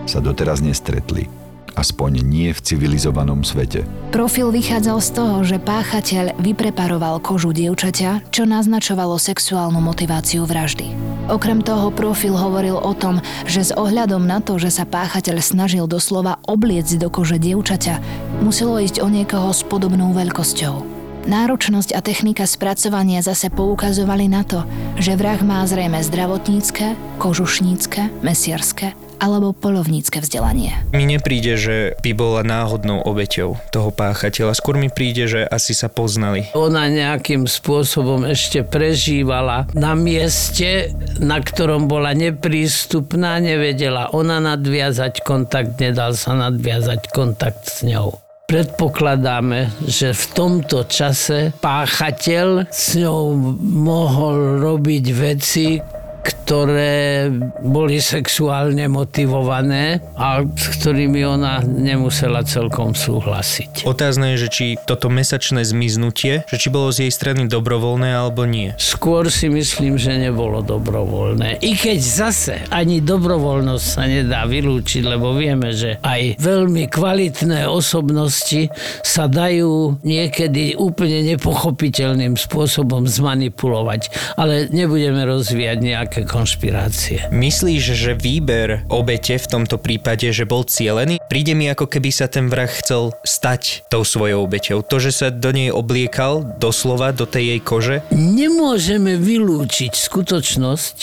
sa 0.06 0.22
doteraz 0.22 0.62
nestretli 0.62 1.42
aspoň 1.75 2.24
nie 2.24 2.51
v 2.51 2.60
civilizovanom 2.60 3.48
svete. 3.48 3.88
Profil 4.12 4.51
vychádzal 4.51 4.98
z 5.00 5.10
toho, 5.16 5.38
že 5.44 5.58
páchateľ 5.58 6.36
vypreparoval 6.40 7.24
kožu 7.24 7.56
dievčaťa, 7.56 8.28
čo 8.28 8.44
naznačovalo 8.44 9.16
sexuálnu 9.16 9.80
motiváciu 9.80 10.44
vraždy. 10.44 10.92
Okrem 11.32 11.63
toho 11.63 11.94
profil 11.94 12.36
hovoril 12.36 12.75
o 12.75 12.92
tom, 12.92 13.24
že 13.48 13.63
s 13.63 13.72
ohľadom 13.72 14.28
na 14.28 14.44
to, 14.44 14.60
že 14.60 14.74
sa 14.74 14.84
páchateľ 14.84 15.40
snažil 15.40 15.86
doslova 15.88 16.44
obliecť 16.44 17.00
do 17.00 17.08
kože 17.08 17.40
dievčaťa, 17.40 18.04
muselo 18.44 18.75
ísť 18.82 19.00
o 19.00 19.08
niekoho 19.08 19.56
s 19.56 19.63
podobnou 19.63 20.12
veľkosťou. 20.12 21.00
Náročnosť 21.22 21.94
a 21.94 22.01
technika 22.01 22.50
spracovania 22.50 23.22
zase 23.22 23.54
poukazovali 23.54 24.25
na 24.25 24.42
to, 24.42 24.66
že 24.98 25.13
vrah 25.13 25.38
má 25.46 25.62
zrejme 25.70 26.01
zdravotnícke, 26.01 26.98
kožušnícke, 27.22 28.25
mesierské 28.25 28.98
alebo 29.22 29.54
polovnícke 29.54 30.18
vzdelanie. 30.18 30.74
Mi 30.98 31.06
nepríde, 31.06 31.54
že 31.54 31.75
by 32.01 32.12
bola 32.18 32.42
náhodnou 32.42 33.06
obeťou 33.06 33.54
toho 33.70 33.94
páchateľa. 33.94 34.58
Skôr 34.58 34.82
mi 34.82 34.90
príde, 34.90 35.30
že 35.30 35.46
asi 35.46 35.78
sa 35.78 35.94
poznali. 35.94 36.50
Ona 36.58 36.90
nejakým 36.90 37.46
spôsobom 37.46 38.25
ešte 38.25 38.66
prežívala 38.66 39.70
na 39.78 39.94
mieste, 39.94 40.98
na 41.22 41.38
ktorom 41.38 41.86
bola 41.86 42.18
neprístupná, 42.18 43.38
nevedela 43.38 44.10
ona 44.10 44.42
nadviazať 44.42 45.22
kontakt, 45.22 45.78
nedal 45.78 46.18
sa 46.18 46.34
nadviazať 46.34 47.13
kontakt 47.13 47.70
s 47.70 47.86
ňou. 47.86 48.18
Predpokladáme, 48.51 49.72
že 49.88 50.12
v 50.12 50.24
tomto 50.36 50.84
čase 50.84 51.55
páchateľ 51.63 52.67
s 52.67 53.00
ňou 53.00 53.31
mohol 53.63 54.60
robiť 54.60 55.05
veci, 55.15 55.79
ktoré 56.22 57.32
boli 57.63 58.04
sexuálne 58.04 58.86
motivované 58.92 60.04
a 60.20 60.44
s 60.44 60.66
ktorými 60.78 61.24
ona 61.24 61.63
nemusela 61.63 62.44
celkom 62.44 62.92
súhlasiť. 62.92 63.88
Otázne 63.88 64.36
je, 64.36 64.48
že 64.48 64.50
či 64.51 64.66
toto 64.84 65.08
mesačné 65.08 65.63
zmiznutie, 65.63 66.44
že 66.51 66.58
či 66.60 66.68
bolo 66.68 66.92
z 66.92 67.08
jej 67.08 67.12
strany 67.13 67.48
dobrovoľné 67.48 68.12
alebo 68.12 68.44
nie. 68.44 68.75
Skôr 68.75 69.32
si 69.32 69.48
myslím, 69.48 69.96
že 69.96 70.20
nebolo 70.20 70.60
dobrovoľné. 70.60 71.63
I 71.63 71.72
keď 71.74 72.00
zase 72.04 72.56
ani 72.68 73.00
dobrovoľnosť 73.00 73.86
sa 73.88 74.04
nedá 74.06 74.44
vylúčiť, 74.44 75.08
lebo 75.08 75.32
vieme, 75.32 75.72
že 75.72 76.04
aj 76.04 76.36
veľmi 76.36 76.92
kvalitné 76.92 77.63
osobnosti 77.66 78.68
sa 79.01 79.32
dajú 79.32 80.04
niekedy 80.04 80.75
úplne 80.75 81.24
nepochopiteľným 81.32 82.36
spôsobom 82.36 83.08
zmanipulovať. 83.08 84.36
Ale 84.36 84.68
nebudeme 84.68 85.24
rozvíjať 85.24 85.78
nejaké 85.80 86.11
nejaké 86.12 86.27
konšpirácie. 86.27 87.32
Myslíš, 87.32 87.96
že 87.96 88.12
výber 88.20 88.84
obete 88.91 89.39
v 89.39 89.48
tomto 89.48 89.80
prípade, 89.80 90.27
že 90.36 90.44
bol 90.44 90.68
cielený? 90.68 91.24
Príde 91.32 91.56
mi 91.56 91.72
ako 91.72 91.88
keby 91.88 92.12
sa 92.12 92.27
ten 92.27 92.51
vrah 92.51 92.68
chcel 92.68 93.15
stať 93.24 93.88
tou 93.88 94.03
svojou 94.03 94.44
obeťou. 94.44 94.84
To, 94.84 95.00
že 95.00 95.15
sa 95.15 95.32
do 95.32 95.56
nej 95.56 95.72
obliekal 95.72 96.44
doslova 96.60 97.15
do 97.15 97.24
tej 97.24 97.56
jej 97.56 97.62
kože? 97.63 97.98
Nemôžeme 98.12 99.15
vylúčiť 99.15 99.96
skutočnosť, 99.96 100.98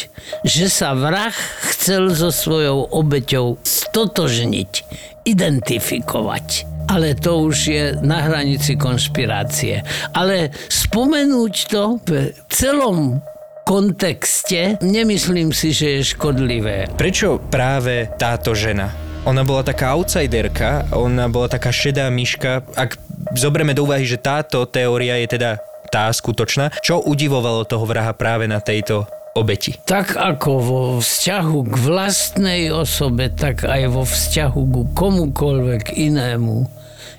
že 0.44 0.68
sa 0.68 0.92
vrah 0.92 1.32
chcel 1.72 2.12
so 2.12 2.28
svojou 2.28 2.92
obeťou 2.92 3.64
stotožniť, 3.64 4.84
identifikovať 5.24 6.68
ale 6.88 7.12
to 7.12 7.44
už 7.44 7.56
je 7.68 7.84
na 8.00 8.24
hranici 8.24 8.72
konšpirácie. 8.72 9.84
Ale 10.16 10.56
spomenúť 10.72 11.54
to 11.68 12.00
v 12.00 12.32
celom 12.48 13.20
kontexte 13.68 14.80
nemyslím 14.80 15.52
si, 15.52 15.76
že 15.76 16.00
je 16.00 16.16
škodlivé. 16.16 16.88
Prečo 16.96 17.36
práve 17.36 18.08
táto 18.16 18.56
žena? 18.56 18.88
Ona 19.28 19.44
bola 19.44 19.60
taká 19.60 19.92
outsiderka, 19.92 20.88
ona 20.96 21.28
bola 21.28 21.52
taká 21.52 21.68
šedá 21.68 22.08
myška. 22.08 22.64
Ak 22.72 22.96
zoberieme 23.36 23.76
do 23.76 23.84
úvahy, 23.84 24.08
že 24.08 24.16
táto 24.16 24.64
teória 24.64 25.20
je 25.20 25.36
teda 25.36 25.60
tá 25.92 26.08
skutočná, 26.08 26.72
čo 26.80 27.04
udivovalo 27.04 27.68
toho 27.68 27.84
vraha 27.84 28.16
práve 28.16 28.48
na 28.48 28.56
tejto 28.56 29.04
obeti? 29.36 29.76
Tak 29.84 30.16
ako 30.16 30.50
vo 30.64 30.80
vzťahu 31.04 31.58
k 31.68 31.74
vlastnej 31.76 32.72
osobe, 32.72 33.28
tak 33.28 33.68
aj 33.68 33.84
vo 33.92 34.08
vzťahu 34.08 34.60
ku 34.64 34.82
komukoľvek 34.96 35.92
inému 35.92 36.64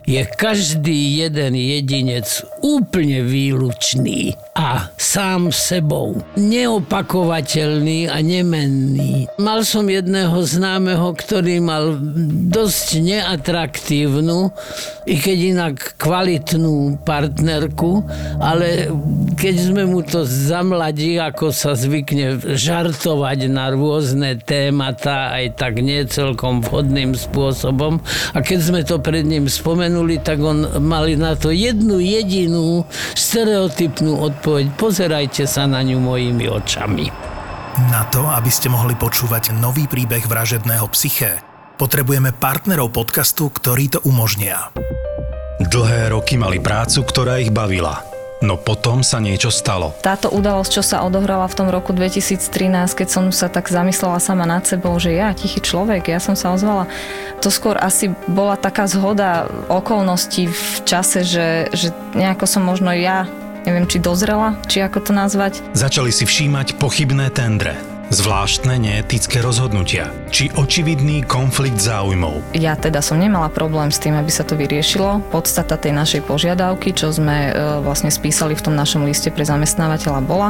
je 0.10 0.26
každý 0.26 1.22
jeden 1.22 1.54
jedinec 1.54 2.26
úplne 2.66 3.22
výlučný. 3.22 4.34
A 4.60 4.92
sám 5.00 5.56
sebou. 5.56 6.20
Neopakovateľný 6.36 8.12
a 8.12 8.20
nemenný. 8.20 9.32
Mal 9.40 9.64
som 9.64 9.88
jedného 9.88 10.36
známeho, 10.44 11.16
ktorý 11.16 11.64
mal 11.64 11.96
dosť 12.52 13.00
neatraktívnu, 13.00 14.52
i 15.08 15.16
keď 15.16 15.38
inak 15.56 15.76
kvalitnú 15.96 17.00
partnerku, 17.08 18.04
ale 18.44 18.92
keď 19.40 19.56
sme 19.72 19.88
mu 19.88 20.04
to 20.04 20.28
zamladí, 20.28 21.16
ako 21.16 21.56
sa 21.56 21.80
zvykne 21.80 22.44
žartovať 22.44 23.48
na 23.48 23.72
rôzne 23.72 24.36
témata, 24.44 25.32
aj 25.40 25.56
tak 25.56 25.80
nie 25.80 26.04
celkom 26.04 26.60
vhodným 26.60 27.16
spôsobom. 27.16 28.04
A 28.36 28.44
keď 28.44 28.60
sme 28.60 28.82
to 28.84 29.00
pred 29.00 29.24
ním 29.24 29.48
spomenuli, 29.48 30.20
tak 30.20 30.44
on 30.44 30.84
mali 30.84 31.16
na 31.16 31.40
to 31.40 31.56
jednu 31.56 32.04
jedinú 32.04 32.84
stereotypnú 33.16 34.20
odpoveď. 34.20 34.49
Pozerajte 34.80 35.46
sa 35.46 35.70
na 35.70 35.86
ňu 35.86 36.02
mojimi 36.02 36.50
očami. 36.50 37.14
Na 37.88 38.04
to, 38.10 38.26
aby 38.26 38.50
ste 38.50 38.68
mohli 38.68 38.98
počúvať 38.98 39.56
nový 39.56 39.86
príbeh 39.86 40.26
vražedného 40.26 40.84
psyché, 40.92 41.40
potrebujeme 41.78 42.34
partnerov 42.36 42.92
podcastu, 42.92 43.48
ktorí 43.48 43.94
to 43.94 44.00
umožnia. 44.04 44.74
Dlhé 45.64 46.12
roky 46.12 46.36
mali 46.36 46.58
prácu, 46.58 47.06
ktorá 47.06 47.38
ich 47.40 47.54
bavila. 47.54 48.04
No 48.40 48.56
potom 48.56 49.04
sa 49.04 49.20
niečo 49.20 49.52
stalo. 49.52 49.92
Táto 50.00 50.32
udalosť, 50.32 50.72
čo 50.80 50.84
sa 50.84 51.04
odohrala 51.04 51.44
v 51.52 51.58
tom 51.60 51.68
roku 51.68 51.92
2013, 51.92 52.96
keď 52.96 53.08
som 53.12 53.24
sa 53.36 53.52
tak 53.52 53.68
zamyslela 53.68 54.24
sama 54.24 54.48
nad 54.48 54.64
sebou, 54.64 54.96
že 54.96 55.12
ja, 55.12 55.36
tichý 55.36 55.60
človek, 55.60 56.08
ja 56.08 56.24
som 56.24 56.40
sa 56.40 56.56
ozvala, 56.56 56.88
to 57.44 57.52
skôr 57.52 57.76
asi 57.76 58.16
bola 58.32 58.56
taká 58.56 58.88
zhoda 58.88 59.52
okolností 59.68 60.48
v 60.48 60.64
čase, 60.88 61.28
že, 61.28 61.68
že 61.76 61.92
nejako 62.16 62.48
som 62.48 62.64
možno 62.64 62.96
ja 62.96 63.28
neviem, 63.64 63.88
či 63.88 63.98
dozrela, 64.00 64.56
či 64.70 64.84
ako 64.84 65.00
to 65.04 65.12
nazvať. 65.12 65.60
Začali 65.74 66.12
si 66.14 66.28
všímať 66.28 66.78
pochybné 66.78 67.32
tendre 67.34 68.00
zvláštne 68.10 68.82
neetické 68.82 69.40
rozhodnutia 69.40 70.10
či 70.34 70.50
očividný 70.58 71.22
konflikt 71.30 71.78
záujmov. 71.78 72.42
Ja 72.58 72.74
teda 72.74 73.06
som 73.06 73.22
nemala 73.22 73.54
problém 73.54 73.94
s 73.94 74.02
tým, 74.02 74.18
aby 74.18 74.30
sa 74.34 74.42
to 74.42 74.58
vyriešilo. 74.58 75.22
Podstata 75.30 75.78
tej 75.78 75.94
našej 75.94 76.26
požiadavky, 76.26 76.94
čo 76.94 77.14
sme 77.14 77.50
e, 77.50 77.82
vlastne 77.86 78.10
spísali 78.10 78.58
v 78.58 78.66
tom 78.66 78.74
našom 78.74 79.06
liste 79.06 79.30
pre 79.30 79.46
zamestnávateľa 79.46 80.20
bola, 80.26 80.50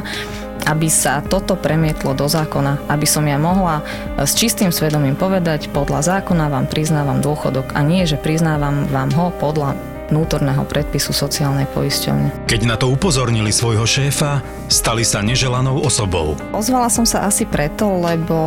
aby 0.67 0.87
sa 0.87 1.19
toto 1.23 1.59
premietlo 1.59 2.15
do 2.15 2.27
zákona, 2.31 2.87
aby 2.91 3.07
som 3.07 3.27
ja 3.27 3.35
mohla 3.35 3.83
e, 3.83 4.23
s 4.23 4.35
čistým 4.39 4.71
svedomím 4.71 5.19
povedať, 5.19 5.67
podľa 5.75 6.15
zákona 6.15 6.47
vám 6.47 6.71
priznávam 6.71 7.19
dôchodok 7.19 7.75
a 7.75 7.83
nie, 7.83 8.07
že 8.07 8.15
priznávam 8.15 8.87
vám 8.87 9.11
ho 9.19 9.35
podľa 9.35 9.75
vnútorného 10.09 10.65
predpisu 10.65 11.13
sociálnej 11.13 11.69
poisťovne. 11.71 12.49
Keď 12.49 12.61
na 12.65 12.75
to 12.75 12.89
upozornili 12.89 13.53
svojho 13.53 13.85
šéfa, 13.85 14.41
stali 14.69 15.05
sa 15.05 15.21
neželanou 15.23 15.81
osobou. 15.81 16.37
Ozvala 16.53 16.89
som 16.89 17.05
sa 17.05 17.25
asi 17.25 17.45
preto, 17.45 17.89
lebo 18.01 18.37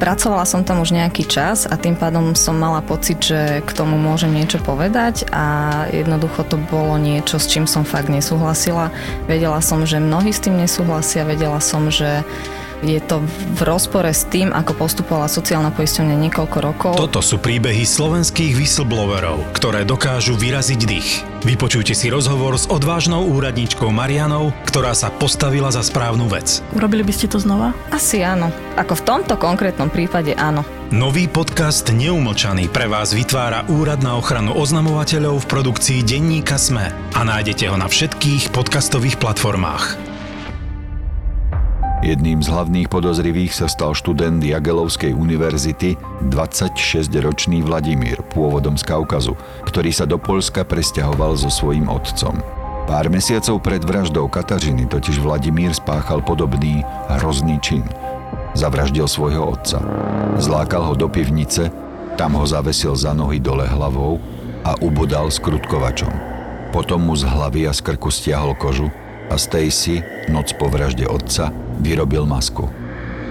pracovala 0.00 0.44
som 0.48 0.64
tam 0.64 0.80
už 0.80 0.96
nejaký 0.96 1.26
čas 1.28 1.68
a 1.68 1.74
tým 1.76 1.96
pádom 1.96 2.32
som 2.36 2.56
mala 2.56 2.84
pocit, 2.84 3.20
že 3.20 3.64
k 3.64 3.70
tomu 3.72 3.96
môže 3.96 4.28
niečo 4.28 4.60
povedať 4.62 5.28
a 5.32 5.84
jednoducho 5.90 6.46
to 6.48 6.56
bolo 6.68 6.96
niečo, 7.00 7.40
s 7.40 7.48
čím 7.48 7.64
som 7.64 7.82
fakt 7.82 8.12
nesúhlasila. 8.12 8.92
Vedela 9.24 9.58
som, 9.64 9.84
že 9.84 10.00
mnohí 10.00 10.32
s 10.32 10.40
tým 10.44 10.56
nesúhlasia, 10.60 11.28
vedela 11.28 11.58
som, 11.60 11.88
že 11.88 12.22
je 12.80 13.00
to 13.04 13.20
v 13.56 13.60
rozpore 13.64 14.08
s 14.08 14.24
tým, 14.28 14.52
ako 14.52 14.76
postupovala 14.76 15.28
sociálna 15.28 15.72
poisťovňa 15.72 16.16
niekoľko 16.28 16.58
rokov. 16.60 16.92
Toto 16.96 17.20
sú 17.20 17.36
príbehy 17.40 17.84
slovenských 17.84 18.56
whistleblowerov, 18.56 19.52
ktoré 19.56 19.84
dokážu 19.84 20.36
vyraziť 20.36 20.80
dých. 20.84 21.10
Vypočujte 21.40 21.96
si 21.96 22.12
rozhovor 22.12 22.56
s 22.60 22.68
odvážnou 22.68 23.24
úradničkou 23.32 23.88
Marianou, 23.88 24.52
ktorá 24.68 24.92
sa 24.92 25.08
postavila 25.08 25.72
za 25.72 25.80
správnu 25.80 26.28
vec. 26.28 26.60
Urobili 26.76 27.00
by 27.00 27.12
ste 27.16 27.32
to 27.32 27.40
znova? 27.40 27.72
Asi 27.88 28.20
áno. 28.20 28.52
Ako 28.76 29.00
v 29.00 29.04
tomto 29.08 29.34
konkrétnom 29.40 29.88
prípade 29.88 30.36
áno. 30.36 30.64
Nový 30.90 31.30
podcast 31.30 31.86
Neumlčaný 31.86 32.66
pre 32.68 32.90
vás 32.90 33.14
vytvára 33.14 33.62
Úrad 33.70 34.02
na 34.02 34.18
ochranu 34.18 34.58
oznamovateľov 34.58 35.46
v 35.46 35.48
produkcii 35.48 36.02
denníka 36.02 36.58
SME 36.58 36.90
a 37.14 37.20
nájdete 37.22 37.70
ho 37.70 37.78
na 37.78 37.86
všetkých 37.86 38.50
podcastových 38.50 39.16
platformách. 39.22 40.09
Jedným 42.00 42.40
z 42.40 42.48
hlavných 42.48 42.88
podozrivých 42.88 43.52
sa 43.52 43.68
stal 43.68 43.92
študent 43.92 44.40
Jagelovskej 44.40 45.12
univerzity, 45.12 46.00
26-ročný 46.32 47.60
Vladimír, 47.60 48.24
pôvodom 48.32 48.72
z 48.80 48.88
Kaukazu, 48.88 49.36
ktorý 49.68 49.92
sa 49.92 50.08
do 50.08 50.16
Polska 50.16 50.64
presťahoval 50.64 51.36
so 51.36 51.52
svojím 51.52 51.92
otcom. 51.92 52.40
Pár 52.88 53.12
mesiacov 53.12 53.60
pred 53.60 53.84
vraždou 53.84 54.32
Katažiny 54.32 54.88
totiž 54.88 55.20
Vladimír 55.20 55.76
spáchal 55.76 56.24
podobný 56.24 56.80
hrozný 57.20 57.60
čin. 57.60 57.84
Zavraždil 58.56 59.04
svojho 59.04 59.52
otca. 59.52 59.84
Zlákal 60.40 60.88
ho 60.88 60.96
do 60.96 61.04
pivnice, 61.04 61.68
tam 62.16 62.32
ho 62.40 62.48
zavesil 62.48 62.96
za 62.96 63.12
nohy 63.12 63.44
dole 63.44 63.68
hlavou 63.68 64.16
a 64.64 64.72
ubodal 64.80 65.28
skrutkovačom. 65.28 66.10
Potom 66.72 67.04
mu 67.04 67.12
z 67.12 67.28
hlavy 67.28 67.68
a 67.68 67.76
z 67.76 67.84
krku 67.84 68.08
stiahol 68.08 68.56
kožu 68.56 68.88
a 69.28 69.36
Stacy, 69.36 70.00
noc 70.32 70.56
po 70.56 70.66
vražde 70.66 71.04
otca, 71.06 71.52
vyrobil 71.80 72.28
masku. 72.28 72.68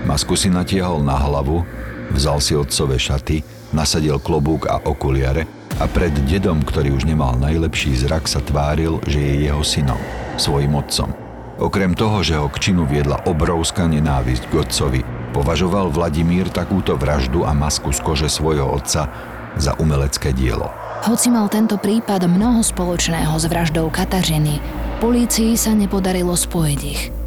Masku 0.03 0.33
si 0.33 0.49
natiahol 0.49 1.05
na 1.05 1.15
hlavu, 1.15 1.63
vzal 2.11 2.41
si 2.41 2.57
otcové 2.57 2.97
šaty, 2.97 3.45
nasadil 3.71 4.17
klobúk 4.17 4.65
a 4.65 4.81
okuliare 4.81 5.45
a 5.79 5.87
pred 5.87 6.11
dedom, 6.27 6.59
ktorý 6.65 6.97
už 6.97 7.07
nemal 7.07 7.37
najlepší 7.37 7.95
zrak, 8.03 8.27
sa 8.27 8.43
tváril, 8.43 8.99
že 9.07 9.21
je 9.21 9.33
jeho 9.47 9.63
synom, 9.63 9.99
svojim 10.35 10.75
otcom. 10.75 11.13
Okrem 11.59 11.91
toho, 11.91 12.23
že 12.23 12.39
ho 12.39 12.47
k 12.47 12.71
činu 12.71 12.87
viedla 12.87 13.19
obrovská 13.27 13.87
nenávisť 13.87 14.43
k 14.47 14.53
otcovi, 14.63 15.01
považoval 15.35 15.91
Vladimír 15.91 16.47
takúto 16.49 16.95
vraždu 16.95 17.43
a 17.43 17.51
masku 17.51 17.91
z 17.91 17.99
kože 17.99 18.27
svojho 18.31 18.65
otca 18.65 19.11
za 19.59 19.75
umelecké 19.77 20.31
dielo. 20.31 20.71
Hoci 21.03 21.31
mal 21.31 21.47
tento 21.47 21.79
prípad 21.79 22.27
mnoho 22.27 22.63
spoločného 22.63 23.35
s 23.35 23.45
vraždou 23.47 23.87
Katažiny, 23.91 24.59
Polícii 24.99 25.55
sa 25.55 25.71
nepodarilo 25.71 26.35
spojiť 26.35 26.81
ich. 26.83 27.18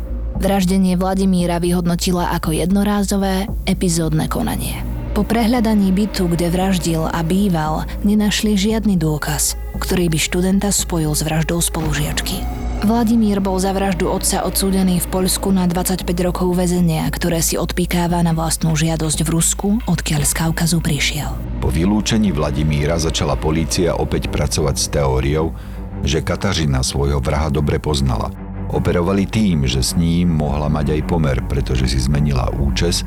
Vraždenie 0.42 0.98
Vladimíra 0.98 1.62
vyhodnotila 1.62 2.35
ako 2.35 2.50
jednorázové, 2.50 3.46
epizódne 3.62 4.26
konanie. 4.26 4.83
Po 5.14 5.22
prehľadaní 5.22 5.94
bytu, 5.94 6.26
kde 6.26 6.50
vraždil 6.50 7.07
a 7.07 7.22
býval, 7.22 7.87
nenašli 8.02 8.59
žiadny 8.59 8.98
dôkaz, 8.98 9.55
ktorý 9.78 10.11
by 10.11 10.18
študenta 10.18 10.74
spojil 10.74 11.14
s 11.14 11.22
vraždou 11.22 11.62
spolužiačky. 11.62 12.42
Vladimír 12.83 13.38
bol 13.38 13.55
za 13.62 13.70
vraždu 13.70 14.11
otca 14.11 14.42
odsúdený 14.42 14.98
v 14.98 15.07
Poľsku 15.14 15.55
na 15.55 15.70
25 15.70 16.11
rokov 16.26 16.59
väzenia, 16.59 17.07
ktoré 17.14 17.38
si 17.38 17.55
odpikáva 17.55 18.18
na 18.26 18.35
vlastnú 18.35 18.74
žiadosť 18.74 19.22
v 19.22 19.28
Rusku, 19.31 19.68
odkiaľ 19.87 20.26
z 20.26 20.33
Kaukazu 20.42 20.83
prišiel. 20.83 21.31
Po 21.62 21.70
vylúčení 21.70 22.35
Vladimíra 22.35 22.98
začala 22.98 23.38
polícia 23.38 23.94
opäť 23.94 24.26
pracovať 24.26 24.74
s 24.74 24.90
teóriou, 24.90 25.55
že 26.02 26.18
Katažina 26.18 26.83
svojho 26.83 27.22
vraha 27.22 27.46
dobre 27.46 27.78
poznala. 27.78 28.51
Operovali 28.72 29.28
tým, 29.28 29.68
že 29.68 29.85
s 29.85 29.92
ním 29.92 30.32
mohla 30.32 30.72
mať 30.72 30.96
aj 30.96 31.00
pomer, 31.04 31.38
pretože 31.44 31.92
si 31.92 32.00
zmenila 32.00 32.48
účes 32.56 33.04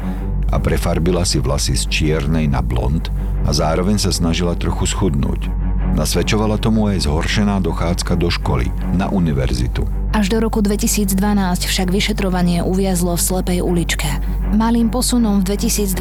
a 0.53 0.61
prefarbila 0.61 1.25
si 1.25 1.41
vlasy 1.41 1.73
z 1.73 1.89
čiernej 1.89 2.45
na 2.45 2.61
blond 2.61 3.09
a 3.43 3.49
zároveň 3.49 3.97
sa 3.97 4.13
snažila 4.13 4.53
trochu 4.53 4.85
schudnúť. 4.85 5.49
Nasvedčovala 5.97 6.61
tomu 6.61 6.93
aj 6.93 7.09
zhoršená 7.09 7.57
dochádzka 7.65 8.13
do 8.13 8.29
školy, 8.29 8.69
na 8.93 9.09
univerzitu. 9.09 10.04
Až 10.15 10.31
do 10.31 10.39
roku 10.39 10.63
2012 10.63 11.11
však 11.67 11.91
vyšetrovanie 11.91 12.63
uviazlo 12.63 13.19
v 13.19 13.25
slepej 13.27 13.59
uličke. 13.59 14.07
Malým 14.55 14.87
posunom 14.87 15.43
v 15.43 15.59
2012 15.59 15.91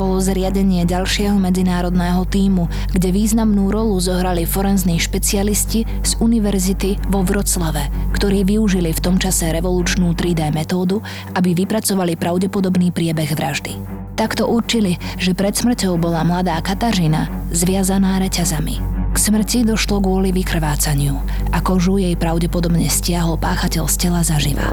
bolo 0.00 0.24
zriadenie 0.24 0.88
ďalšieho 0.88 1.36
medzinárodného 1.36 2.24
týmu, 2.24 2.72
kde 2.96 3.12
významnú 3.12 3.68
rolu 3.68 4.00
zohrali 4.00 4.48
forenzní 4.48 4.96
špecialisti 4.96 5.84
z 5.84 6.12
univerzity 6.24 6.96
vo 7.12 7.20
Vroclave, 7.20 7.92
ktorí 8.16 8.48
využili 8.48 8.88
v 8.88 9.04
tom 9.04 9.20
čase 9.20 9.52
revolučnú 9.52 10.16
3D 10.16 10.48
metódu, 10.48 11.04
aby 11.36 11.52
vypracovali 11.52 12.16
pravdepodobný 12.16 12.88
priebeh 12.88 13.36
vraždy. 13.36 13.76
Takto 14.16 14.48
určili, 14.48 14.96
že 15.20 15.36
pred 15.36 15.52
smrťou 15.52 16.00
bola 16.00 16.24
mladá 16.24 16.56
Katažina 16.64 17.28
zviazaná 17.52 18.16
reťazami. 18.16 19.01
K 19.12 19.16
smrti 19.20 19.68
došlo 19.68 20.00
kvôli 20.00 20.32
vykrvácaniu 20.32 21.20
a 21.52 21.60
kožu 21.60 22.00
jej 22.00 22.16
pravdepodobne 22.16 22.88
stiahol 22.88 23.36
páchateľ 23.36 23.84
z 23.84 23.96
tela 24.08 24.24
zaživa. 24.24 24.72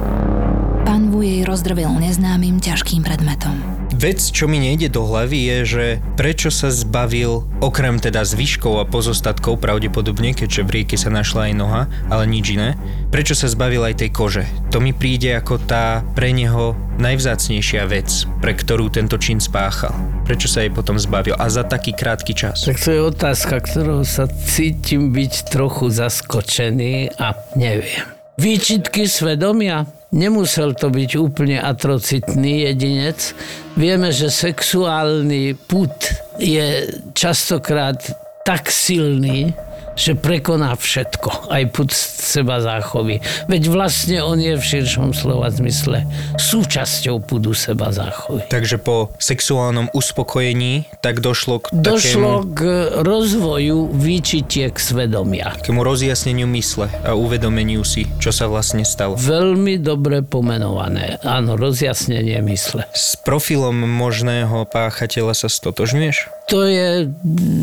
Panvu 0.88 1.20
jej 1.20 1.44
rozdrvil 1.44 1.92
neznámym 2.00 2.56
ťažkým 2.56 3.04
predmetom. 3.04 3.79
Vec, 4.00 4.32
čo 4.32 4.48
mi 4.48 4.56
nejde 4.56 4.88
do 4.88 5.04
hlavy, 5.04 5.36
je, 5.44 5.58
že 5.68 5.84
prečo 6.16 6.48
sa 6.48 6.72
zbavil, 6.72 7.44
okrem 7.60 8.00
teda 8.00 8.24
zvyškov 8.24 8.80
a 8.80 8.88
pozostatkov 8.88 9.60
pravdepodobne, 9.60 10.32
keďže 10.32 10.64
v 10.64 10.72
rieke 10.72 10.96
sa 10.96 11.12
našla 11.12 11.52
aj 11.52 11.54
noha, 11.60 11.82
ale 12.08 12.24
nič 12.24 12.56
iné, 12.56 12.80
prečo 13.12 13.36
sa 13.36 13.44
zbavil 13.44 13.84
aj 13.84 14.00
tej 14.00 14.08
kože. 14.08 14.48
To 14.72 14.80
mi 14.80 14.96
príde 14.96 15.36
ako 15.36 15.60
tá 15.68 16.00
pre 16.16 16.32
neho 16.32 16.72
najvzácnejšia 16.96 17.84
vec, 17.92 18.08
pre 18.40 18.56
ktorú 18.56 18.88
tento 18.88 19.20
čin 19.20 19.36
spáchal. 19.36 19.92
Prečo 20.24 20.48
sa 20.48 20.64
jej 20.64 20.72
potom 20.72 20.96
zbavil 20.96 21.36
a 21.36 21.52
za 21.52 21.68
taký 21.68 21.92
krátky 21.92 22.32
čas? 22.32 22.64
Tak 22.64 22.80
to 22.80 22.96
je 22.96 23.04
otázka, 23.04 23.60
ktorou 23.60 24.00
sa 24.08 24.24
cítim 24.32 25.12
byť 25.12 25.52
trochu 25.52 25.92
zaskočený 25.92 27.20
a 27.20 27.36
neviem. 27.52 28.19
Výčitky 28.40 29.04
svedomia? 29.04 29.84
Nemusel 30.16 30.72
to 30.72 30.88
byť 30.88 31.10
úplne 31.20 31.60
atrocitný 31.60 32.72
jedinec. 32.72 33.36
Vieme, 33.76 34.08
že 34.16 34.32
sexuálny 34.32 35.60
put 35.68 35.92
je 36.40 36.88
častokrát 37.12 38.00
tak 38.48 38.72
silný, 38.72 39.52
že 40.00 40.16
prekoná 40.16 40.72
všetko, 40.72 41.52
aj 41.52 41.62
put 41.76 41.92
seba 41.92 42.64
záchovy. 42.64 43.20
Veď 43.52 43.68
vlastne 43.68 44.24
on 44.24 44.40
je 44.40 44.56
v 44.56 44.64
širšom 44.64 45.12
slova 45.12 45.52
zmysle 45.52 46.08
súčasťou 46.40 47.20
pudu 47.20 47.52
seba 47.52 47.92
záchovy. 47.92 48.48
Takže 48.48 48.80
po 48.80 49.12
sexuálnom 49.20 49.92
uspokojení 49.92 50.88
tak 51.04 51.20
došlo 51.20 51.60
k 51.60 51.76
Došlo 51.76 52.48
takému, 52.48 52.56
k 52.56 52.60
rozvoju 53.04 53.92
výčitiek 53.92 54.72
svedomia. 54.80 55.52
takému 55.60 55.84
rozjasneniu 55.84 56.48
mysle 56.56 56.88
a 57.04 57.12
uvedomeniu 57.12 57.84
si, 57.84 58.08
čo 58.16 58.32
sa 58.32 58.48
vlastne 58.48 58.88
stalo. 58.88 59.20
Veľmi 59.20 59.76
dobre 59.76 60.24
pomenované. 60.24 61.20
Áno, 61.20 61.60
rozjasnenie 61.60 62.40
mysle. 62.48 62.88
S 62.96 63.20
profilom 63.20 63.76
možného 63.84 64.64
páchateľa 64.64 65.36
sa 65.36 65.48
stotožňuješ? 65.52 66.40
To 66.50 66.66
je 66.66 67.06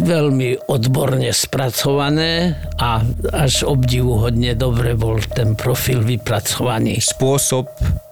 veľmi 0.08 0.72
odborne 0.72 1.28
spracované 1.36 2.27
a 2.78 3.02
až 3.34 3.68
obdivuhodne 3.68 4.54
dobre 4.54 4.94
bol 4.94 5.20
ten 5.24 5.54
profil 5.54 6.06
vypracovaný. 6.06 7.02
Spôsob, 7.02 7.68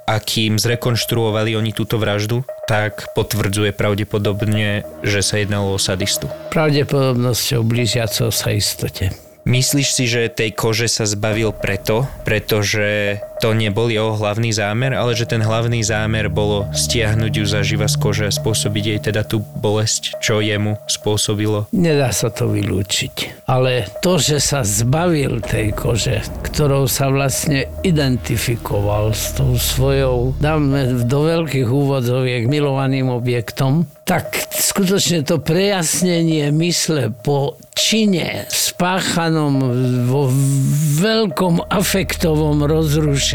akým 0.06 0.58
zrekonštruovali 0.62 1.58
oni 1.58 1.71
túto 1.73 1.97
vraždu, 1.97 2.45
tak 2.69 3.10
potvrdzuje 3.13 3.73
pravdepodobne, 3.73 4.86
že 5.01 5.21
sa 5.21 5.41
jednalo 5.41 5.75
o 5.75 5.80
sadistu. 5.82 6.30
Pravdepodobnosťou 6.54 7.62
blížiacou 7.65 8.30
sa 8.34 8.49
istote. 8.54 9.13
Myslíš 9.45 9.88
si, 9.93 10.10
že 10.10 10.34
tej 10.34 10.58
kože 10.58 10.89
sa 10.89 11.06
zbavil 11.06 11.54
preto, 11.54 12.10
pretože 12.25 13.21
to 13.46 13.54
nebol 13.54 13.86
jeho 13.94 14.18
hlavný 14.18 14.50
zámer, 14.50 14.98
ale 14.98 15.14
že 15.14 15.30
ten 15.30 15.38
hlavný 15.38 15.86
zámer 15.86 16.34
bolo 16.34 16.66
stiahnuť 16.74 17.30
ju 17.30 17.46
zaživa 17.46 17.86
z 17.86 17.94
kože 18.02 18.26
a 18.26 18.34
spôsobiť 18.34 18.84
jej 18.90 19.00
teda 19.06 19.22
tú 19.22 19.46
bolesť, 19.62 20.18
čo 20.18 20.42
jemu 20.42 20.82
spôsobilo? 20.90 21.70
Nedá 21.70 22.10
sa 22.10 22.34
to 22.34 22.50
vylúčiť. 22.50 23.46
Ale 23.46 23.86
to, 24.02 24.18
že 24.18 24.42
sa 24.42 24.66
zbavil 24.66 25.46
tej 25.46 25.78
kože, 25.78 26.26
ktorou 26.42 26.90
sa 26.90 27.14
vlastne 27.14 27.70
identifikoval 27.86 29.14
s 29.14 29.38
tou 29.38 29.54
svojou, 29.62 30.34
dáme 30.42 31.06
do 31.06 31.20
veľkých 31.30 31.70
úvodzoviek, 31.70 32.50
milovaným 32.50 33.14
objektom, 33.14 33.86
tak 34.10 34.50
skutočne 34.50 35.22
to 35.22 35.38
prejasnenie 35.38 36.50
mysle 36.50 37.14
po 37.22 37.62
čine 37.76 38.48
spáchanom 38.50 39.60
vo 40.08 40.32
veľkom 41.02 41.68
afektovom 41.68 42.64
rozrušení, 42.64 43.35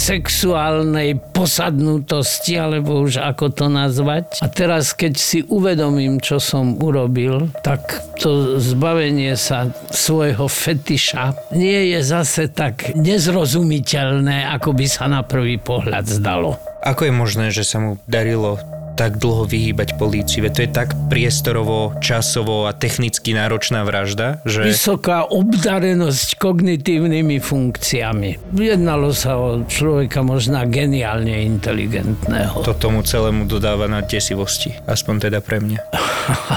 sexuálnej 0.00 1.20
posadnutosti, 1.30 2.58
alebo 2.58 3.04
už 3.04 3.22
ako 3.22 3.52
to 3.54 3.66
nazvať. 3.70 4.42
A 4.42 4.50
teraz, 4.50 4.90
keď 4.96 5.14
si 5.14 5.46
uvedomím, 5.46 6.18
čo 6.18 6.42
som 6.42 6.74
urobil, 6.82 7.52
tak 7.62 8.02
to 8.18 8.58
zbavenie 8.58 9.38
sa 9.38 9.70
svojho 9.94 10.50
fetiša 10.50 11.54
nie 11.54 11.94
je 11.94 12.00
zase 12.02 12.50
tak 12.50 12.96
nezrozumiteľné, 12.98 14.50
ako 14.50 14.74
by 14.74 14.86
sa 14.90 15.06
na 15.06 15.22
prvý 15.22 15.60
pohľad 15.62 16.10
zdalo. 16.10 16.58
Ako 16.80 17.06
je 17.06 17.12
možné, 17.12 17.46
že 17.52 17.62
sa 17.62 17.76
mu 17.78 18.00
darilo 18.08 18.56
tak 19.00 19.16
dlho 19.16 19.48
vyhýbať 19.48 19.96
polícii? 19.96 20.44
Veď 20.44 20.52
to 20.52 20.60
je 20.60 20.70
tak 20.76 20.88
priestorovo, 21.08 21.96
časovo 22.04 22.68
a 22.68 22.76
technicky 22.76 23.32
náročná 23.32 23.80
vražda, 23.88 24.44
že... 24.44 24.68
Vysoká 24.68 25.24
obdarenosť 25.24 26.36
kognitívnymi 26.36 27.40
funkciami. 27.40 28.52
Jednalo 28.52 29.16
sa 29.16 29.40
o 29.40 29.64
človeka 29.64 30.20
možná 30.20 30.68
geniálne 30.68 31.32
inteligentného. 31.48 32.60
To 32.60 32.76
tomu 32.76 33.00
celému 33.00 33.48
dodáva 33.48 33.88
na 33.88 34.04
desivosti. 34.04 34.76
Aspoň 34.84 35.32
teda 35.32 35.40
pre 35.40 35.64
mňa. 35.64 35.80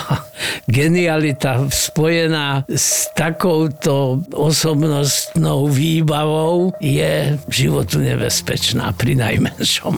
Genialita 0.68 1.64
spojená 1.72 2.68
s 2.68 3.08
takouto 3.16 4.20
osobnostnou 4.36 5.72
výbavou 5.72 6.76
je 6.84 7.40
životu 7.48 8.04
nebezpečná 8.04 8.92
pri 9.00 9.16
najmenšom. 9.16 9.96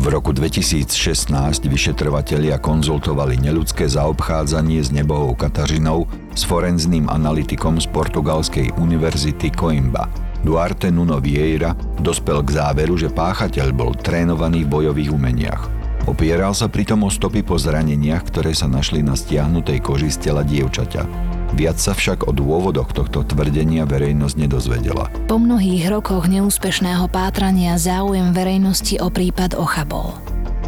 V 0.00 0.08
roku 0.08 0.32
2016 0.32 1.28
vyšetrovatelia 1.68 2.56
konzultovali 2.56 3.36
neľudské 3.36 3.84
zaobchádzanie 3.84 4.80
s 4.80 4.88
nebohou 4.88 5.36
Katažinou 5.36 6.08
s 6.32 6.40
forenzným 6.48 7.04
analytikom 7.12 7.76
z 7.76 7.84
portugalskej 7.92 8.72
univerzity 8.80 9.52
Coimbra. 9.52 10.08
Duarte 10.40 10.88
Nuno 10.88 11.20
Vieira 11.20 11.76
dospel 12.00 12.40
k 12.40 12.56
záveru, 12.56 12.96
že 12.96 13.12
páchateľ 13.12 13.76
bol 13.76 13.92
trénovaný 13.92 14.64
v 14.64 14.72
bojových 14.72 15.12
umeniach. 15.12 15.68
Opieral 16.08 16.56
sa 16.56 16.72
pritom 16.72 17.04
o 17.04 17.12
stopy 17.12 17.44
po 17.44 17.60
zraneniach, 17.60 18.24
ktoré 18.24 18.56
sa 18.56 18.72
našli 18.72 19.04
na 19.04 19.12
stiahnutej 19.12 19.84
koži 19.84 20.08
z 20.08 20.32
tela 20.32 20.40
dievčaťa. 20.40 21.04
Viac 21.50 21.82
sa 21.82 21.92
však 21.92 22.30
o 22.30 22.32
dôvodoch 22.32 22.94
tohto 22.94 23.26
tvrdenia 23.26 23.82
verejnosť 23.82 24.34
nedozvedela. 24.38 25.10
Po 25.26 25.36
mnohých 25.36 25.90
rokoch 25.90 26.30
neúspešného 26.30 27.10
pátrania 27.10 27.74
záujem 27.74 28.30
verejnosti 28.30 28.96
o 29.02 29.10
prípad 29.10 29.58
ochabol. 29.58 30.14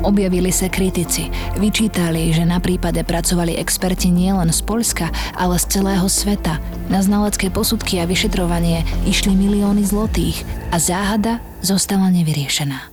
Objavili 0.03 0.51
sa 0.51 0.67
kritici, 0.67 1.31
vyčítali, 1.63 2.35
že 2.35 2.43
na 2.43 2.59
prípade 2.59 2.99
pracovali 3.07 3.55
experti 3.55 4.11
nielen 4.11 4.51
z 4.51 4.59
Polska, 4.67 5.15
ale 5.39 5.55
z 5.63 5.79
celého 5.79 6.11
sveta. 6.11 6.59
Na 6.91 6.99
znalecké 6.99 7.55
posudky 7.55 8.03
a 8.03 8.05
vyšetrovanie 8.11 8.83
išli 9.07 9.31
milióny 9.39 9.87
zlotých 9.87 10.43
a 10.75 10.83
záhada 10.83 11.39
zostala 11.63 12.11
nevyriešená. 12.11 12.91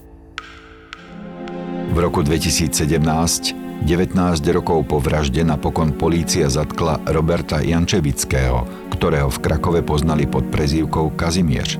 V 1.90 1.98
roku 1.98 2.22
2017, 2.22 3.58
19 3.80 4.12
rokov 4.52 4.92
po 4.92 5.00
vražde, 5.00 5.40
napokon 5.40 5.96
polícia 5.96 6.52
zatkla 6.52 7.00
Roberta 7.08 7.64
Jančevického, 7.64 8.68
ktorého 8.92 9.32
v 9.32 9.40
Krakove 9.40 9.80
poznali 9.80 10.28
pod 10.28 10.44
prezývkou 10.52 11.16
Kazimierz. 11.16 11.80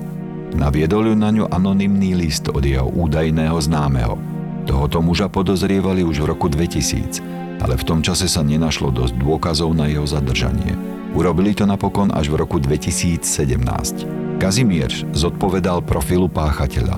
Naviedol 0.56 1.12
ju 1.12 1.14
na 1.14 1.28
ňu 1.28 1.44
anonymný 1.52 2.16
list 2.16 2.48
od 2.48 2.64
jeho 2.64 2.88
údajného 2.88 3.54
známeho. 3.60 4.16
Tohoto 4.64 5.04
muža 5.04 5.28
podozrievali 5.28 6.00
už 6.00 6.24
v 6.24 6.28
roku 6.32 6.48
2000, 6.48 7.60
ale 7.60 7.76
v 7.76 7.84
tom 7.84 8.00
čase 8.00 8.32
sa 8.32 8.40
nenašlo 8.40 8.88
dosť 8.88 9.20
dôkazov 9.20 9.76
na 9.76 9.84
jeho 9.92 10.08
zadržanie. 10.08 10.72
Urobili 11.12 11.52
to 11.52 11.68
napokon 11.68 12.08
až 12.16 12.32
v 12.32 12.40
roku 12.40 12.56
2017. 12.56 14.40
Kazimierz 14.40 15.04
zodpovedal 15.12 15.84
profilu 15.84 16.32
páchateľa. 16.32 16.96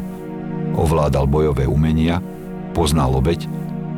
Ovládal 0.79 1.27
bojové 1.27 1.67
umenia, 1.67 2.23
poznal 2.71 3.19
obeď 3.19 3.51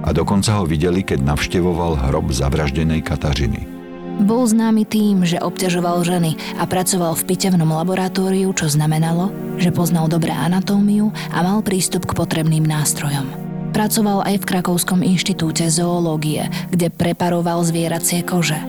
a 0.04 0.12
dokonca 0.12 0.60
ho 0.60 0.68
videli, 0.68 1.00
keď 1.00 1.24
navštevoval 1.24 1.96
hrob 1.96 2.28
zavraždenej 2.28 3.00
Katažiny. 3.00 3.64
Bol 4.14 4.46
známy 4.46 4.86
tým, 4.86 5.26
že 5.26 5.42
obťažoval 5.42 6.06
ženy 6.06 6.38
a 6.60 6.68
pracoval 6.70 7.18
v 7.18 7.34
pitevnom 7.34 7.66
laboratóriu, 7.66 8.54
čo 8.54 8.70
znamenalo, 8.70 9.34
že 9.58 9.74
poznal 9.74 10.06
dobré 10.06 10.30
anatómiu 10.30 11.10
a 11.34 11.42
mal 11.42 11.66
prístup 11.66 12.06
k 12.06 12.14
potrebným 12.14 12.62
nástrojom. 12.62 13.26
Pracoval 13.74 14.22
aj 14.22 14.38
v 14.38 14.48
Krakovskom 14.54 15.02
inštitúte 15.02 15.66
zoológie, 15.66 16.46
kde 16.70 16.94
preparoval 16.94 17.66
zvieracie 17.66 18.22
kože. 18.22 18.60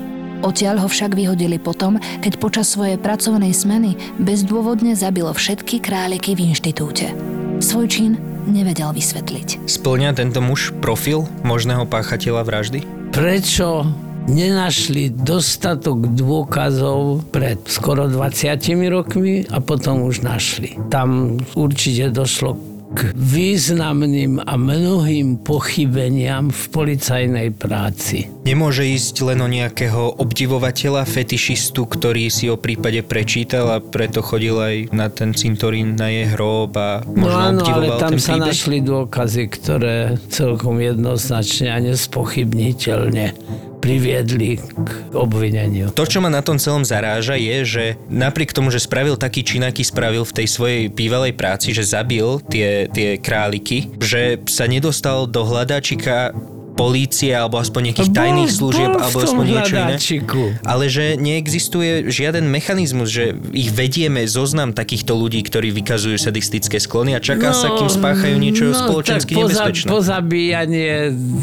Odtiaľ 0.41 0.81
ho 0.81 0.89
však 0.89 1.13
vyhodili 1.13 1.61
potom, 1.61 2.01
keď 2.25 2.41
počas 2.41 2.73
svojej 2.73 2.97
pracovnej 2.97 3.53
smeny 3.53 4.17
bezdôvodne 4.17 4.97
zabil 4.97 5.29
všetky 5.29 5.77
králiky 5.77 6.33
v 6.33 6.49
inštitúte. 6.57 7.13
Svoj 7.61 7.85
čin 7.85 8.34
nevedel 8.47 8.93
vysvetliť. 8.93 9.65
Splňa 9.65 10.15
tento 10.15 10.39
muž 10.39 10.71
profil 10.81 11.25
možného 11.45 11.85
páchateľa 11.89 12.41
vraždy? 12.45 12.79
Prečo 13.11 13.85
nenašli 14.25 15.13
dostatok 15.13 16.09
dôkazov 16.17 17.29
pred 17.29 17.61
skoro 17.69 18.09
20 18.09 18.57
rokmi 18.89 19.45
a 19.49 19.61
potom 19.61 20.09
už 20.09 20.25
našli. 20.25 20.77
Tam 20.89 21.37
určite 21.53 22.09
došlo 22.09 22.74
k 22.95 23.11
významným 23.13 24.39
a 24.39 24.55
mnohým 24.55 25.43
pochybeniam 25.43 26.47
v 26.47 26.63
policajnej 26.71 27.51
práci. 27.51 28.31
Nemôže 28.47 28.87
ísť 28.87 29.15
len 29.27 29.43
o 29.43 29.49
nejakého 29.51 30.15
obdivovateľa, 30.15 31.03
fetišistu, 31.03 31.83
ktorý 31.83 32.31
si 32.31 32.47
o 32.47 32.55
prípade 32.55 33.03
prečítal 33.03 33.67
a 33.67 33.83
preto 33.83 34.23
chodil 34.23 34.55
aj 34.55 34.75
na 34.95 35.11
ten 35.11 35.35
cintorín, 35.35 35.99
na 35.99 36.07
jej 36.07 36.31
hrob 36.31 36.71
a 36.79 37.03
No 37.03 37.27
možno 37.27 37.41
áno, 37.51 37.63
ale 37.67 37.87
tam 37.99 38.15
sa 38.15 38.39
príbeh? 38.39 38.47
našli 38.47 38.77
dôkazy, 38.79 39.43
ktoré 39.51 40.15
celkom 40.31 40.79
jednoznačne 40.79 41.75
a 41.75 41.77
nespochybniteľne 41.83 43.35
priviedli 43.85 44.57
k 44.57 44.89
obvineniu. 45.13 45.93
To, 45.93 46.09
čo 46.09 46.17
ma 46.17 46.33
na 46.33 46.41
tom 46.41 46.57
celom 46.57 46.81
zaráža, 46.81 47.37
je, 47.37 47.57
že 47.61 47.85
napriek 48.09 48.49
tomu, 48.49 48.73
že 48.73 48.81
spravil 48.81 49.13
taký 49.13 49.45
čin, 49.45 49.61
aký 49.61 49.85
spravil 49.85 50.25
v 50.25 50.41
tej 50.41 50.47
svojej 50.49 50.81
bývalej 50.89 51.37
práci, 51.37 51.69
že 51.69 51.85
zabil 51.85 52.41
tie, 52.49 52.89
tie 52.89 53.21
králiky, 53.21 53.93
že 54.01 54.41
sa 54.49 54.65
nedostal 54.65 55.29
do 55.29 55.45
hľadačika 55.45 56.33
polície 56.75 57.31
alebo 57.31 57.57
aspoň 57.57 57.91
nejakých 57.91 58.11
Bol- 58.11 58.19
tajných 58.19 58.51
služieb 58.51 58.91
bol 58.91 59.01
alebo 59.01 59.17
aspoň 59.23 59.45
niečo 59.47 59.75
iné. 59.75 59.79
hľadáčiku. 59.79 60.41
Ale 60.61 60.85
že 60.91 61.15
neexistuje 61.15 62.11
žiaden 62.11 62.45
mechanizmus, 62.45 63.09
že 63.09 63.33
ich 63.55 63.71
vedieme 63.71 64.27
zoznam 64.27 64.75
takýchto 64.75 65.15
ľudí, 65.15 65.39
ktorí 65.41 65.71
vykazujú 65.71 66.19
sadistické 66.19 66.77
sklony 66.77 67.15
a 67.15 67.23
čaká 67.23 67.55
sa, 67.55 67.73
kým 67.73 67.87
spáchajú 67.87 68.35
niečo 68.35 68.75
spoločensky 68.75 69.33
No, 69.33 69.47
tak 69.47 69.47
poza, 69.47 69.53
nebezpečné. 69.55 69.87
Pozabíjanie 69.89 70.91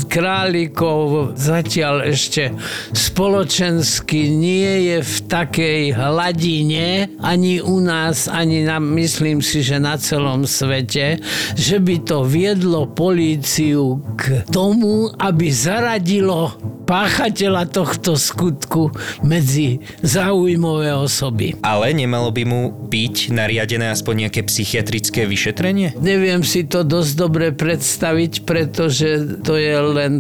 králikov 0.07 1.33
zatiaľ 1.35 2.13
ešte 2.13 2.53
spoločensky 2.93 4.29
nie 4.29 4.93
je 4.93 4.99
v 5.01 5.15
takej 5.27 5.83
hladine 5.95 7.09
ani 7.23 7.65
u 7.65 7.81
nás, 7.81 8.29
ani 8.29 8.67
na, 8.67 8.77
myslím 8.77 9.41
si, 9.41 9.65
že 9.65 9.81
na 9.81 9.97
celom 9.97 10.45
svete, 10.45 11.17
že 11.57 11.81
by 11.81 11.97
to 12.05 12.27
viedlo 12.27 12.85
políciu 12.91 14.03
k 14.19 14.45
tomu, 14.51 15.09
aby 15.23 15.47
zaradilo 15.55 16.51
páchateľa 16.83 17.71
tohto 17.71 18.19
skutku 18.19 18.93
medzi 19.23 19.81
záujmové 20.03 20.93
osoby. 20.93 21.55
Ale 21.63 21.95
nemalo 21.95 22.35
by 22.35 22.43
mu 22.45 22.61
byť 22.69 23.33
nariadené 23.33 23.95
aspoň 23.95 24.29
nejaké 24.29 24.45
psychiatrické 24.45 25.25
vyšetrenie? 25.25 25.95
Neviem 25.97 26.43
si 26.43 26.67
to 26.67 26.83
dosť 26.83 27.13
dobre 27.15 27.47
predstaviť, 27.55 28.45
pretože 28.45 29.41
to 29.47 29.55
je 29.57 29.73
len 29.79 30.13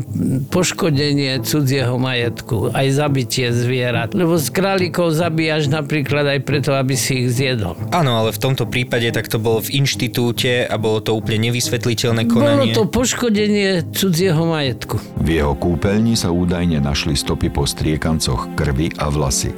poškodenie 0.48 1.42
cudzieho 1.42 1.98
majetku, 1.98 2.70
aj 2.72 2.87
zabitie 2.94 3.51
zvierat. 3.51 4.14
Lebo 4.14 4.38
z 4.38 4.48
králikov 4.55 5.12
zabíjaš 5.12 5.68
napríklad 5.68 6.38
aj 6.38 6.40
preto, 6.46 6.70
aby 6.79 6.94
si 6.94 7.27
ich 7.27 7.35
zjedol. 7.35 7.75
Áno, 7.90 8.16
ale 8.16 8.31
v 8.31 8.40
tomto 8.40 8.64
prípade 8.70 9.11
tak 9.11 9.29
to 9.29 9.42
bolo 9.42 9.61
v 9.61 9.83
inštitúte 9.83 10.64
a 10.64 10.75
bolo 10.79 11.03
to 11.03 11.12
úplne 11.12 11.51
nevysvetliteľné 11.51 12.22
Bolo 12.31 12.35
konanie. 12.38 12.72
to 12.72 12.87
poškodenie 12.87 13.92
cudzieho 13.92 14.46
majetku. 14.46 14.96
V 15.18 15.29
jeho 15.42 15.53
kúpeľni 15.59 16.14
sa 16.14 16.31
údajne 16.31 16.51
našli 16.52 17.16
stopy 17.16 17.48
po 17.48 17.64
striekancoch 17.64 18.52
krvi 18.52 18.92
a 19.00 19.08
vlasy. 19.08 19.56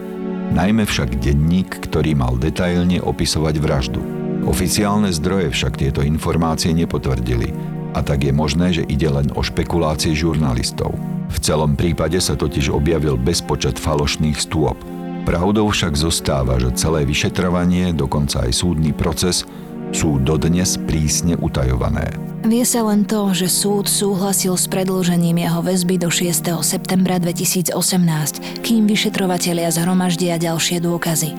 Najmä 0.54 0.86
však 0.86 1.18
denník, 1.18 1.90
ktorý 1.90 2.14
mal 2.14 2.38
detailne 2.38 3.02
opisovať 3.02 3.54
vraždu. 3.58 3.98
Oficiálne 4.46 5.10
zdroje 5.10 5.50
však 5.50 5.80
tieto 5.80 6.06
informácie 6.06 6.70
nepotvrdili 6.70 7.50
a 7.94 8.02
tak 8.02 8.26
je 8.26 8.32
možné, 8.34 8.70
že 8.70 8.86
ide 8.86 9.10
len 9.10 9.26
o 9.34 9.42
špekulácie 9.42 10.14
žurnalistov. 10.14 10.94
V 11.30 11.38
celom 11.42 11.74
prípade 11.74 12.22
sa 12.22 12.38
totiž 12.38 12.70
objavil 12.70 13.18
bezpočet 13.18 13.74
falošných 13.80 14.38
stôp. 14.38 14.78
Pravdou 15.24 15.72
však 15.72 15.98
zostáva, 15.98 16.60
že 16.60 16.76
celé 16.76 17.02
vyšetrovanie, 17.08 17.90
dokonca 17.96 18.44
aj 18.44 18.52
súdny 18.54 18.92
proces, 18.92 19.42
sú 19.90 20.20
dodnes 20.20 20.76
prísne 20.84 21.34
utajované. 21.40 22.33
Vie 22.44 22.60
sa 22.68 22.84
len 22.84 23.08
to, 23.08 23.32
že 23.32 23.48
súd 23.48 23.88
súhlasil 23.88 24.60
s 24.60 24.68
predĺžením 24.68 25.48
jeho 25.48 25.64
väzby 25.64 25.96
do 25.96 26.12
6. 26.12 26.44
septembra 26.60 27.16
2018, 27.16 27.72
kým 28.60 28.84
vyšetrovatelia 28.84 29.72
zhromaždia 29.72 30.36
ďalšie 30.36 30.84
dôkazy. 30.84 31.32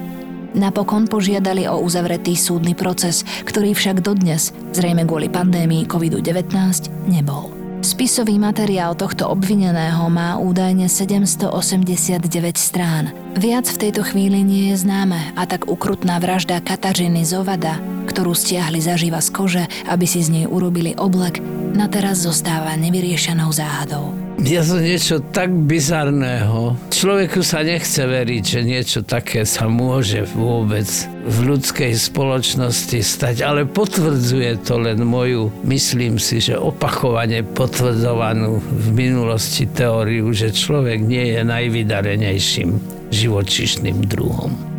Napokon 0.58 1.06
požiadali 1.06 1.70
o 1.70 1.78
uzavretý 1.78 2.34
súdny 2.34 2.74
proces, 2.74 3.22
ktorý 3.46 3.78
však 3.78 4.02
dodnes, 4.02 4.50
zrejme 4.74 5.06
kvôli 5.06 5.30
pandémii 5.30 5.86
COVID-19, 5.86 6.90
nebol. 7.06 7.54
Spisový 7.86 8.42
materiál 8.42 8.98
tohto 8.98 9.30
obvineného 9.30 10.10
má 10.10 10.42
údajne 10.42 10.90
789 10.90 12.18
strán. 12.58 13.14
Viac 13.38 13.70
v 13.70 13.78
tejto 13.78 14.02
chvíli 14.02 14.42
nie 14.42 14.74
je 14.74 14.82
známe 14.82 15.38
a 15.38 15.46
tak 15.46 15.70
ukrutná 15.70 16.18
vražda 16.18 16.58
Katažiny 16.66 17.22
Zovada, 17.30 17.78
ktorú 18.06 18.38
stiahli 18.38 18.80
zaživa 18.80 19.20
z 19.20 19.30
kože, 19.34 19.64
aby 19.90 20.06
si 20.06 20.22
z 20.22 20.30
nej 20.32 20.46
urobili 20.46 20.94
oblek, 20.96 21.42
na 21.76 21.92
teraz 21.92 22.24
zostáva 22.24 22.78
nevyriešenou 22.80 23.52
záhadou. 23.52 24.16
Je 24.36 24.60
to 24.60 24.78
niečo 24.84 25.24
tak 25.32 25.48
bizarného. 25.48 26.76
Človeku 26.92 27.40
sa 27.40 27.64
nechce 27.64 28.04
veriť, 28.04 28.44
že 28.44 28.68
niečo 28.68 29.00
také 29.02 29.48
sa 29.48 29.72
môže 29.72 30.28
vôbec 30.36 30.88
v 31.24 31.38
ľudskej 31.56 31.96
spoločnosti 31.96 33.00
stať, 33.00 33.42
ale 33.48 33.64
potvrdzuje 33.64 34.68
to 34.68 34.76
len 34.76 35.08
moju, 35.08 35.56
myslím 35.64 36.20
si, 36.20 36.44
že 36.44 36.60
opakovane 36.60 37.48
potvrdzovanú 37.48 38.60
v 38.60 38.88
minulosti 38.92 39.72
teóriu, 39.72 40.28
že 40.36 40.52
človek 40.52 41.00
nie 41.00 41.40
je 41.40 41.42
najvydarenejším 41.48 42.70
živočišným 43.16 44.04
druhom. 44.04 44.75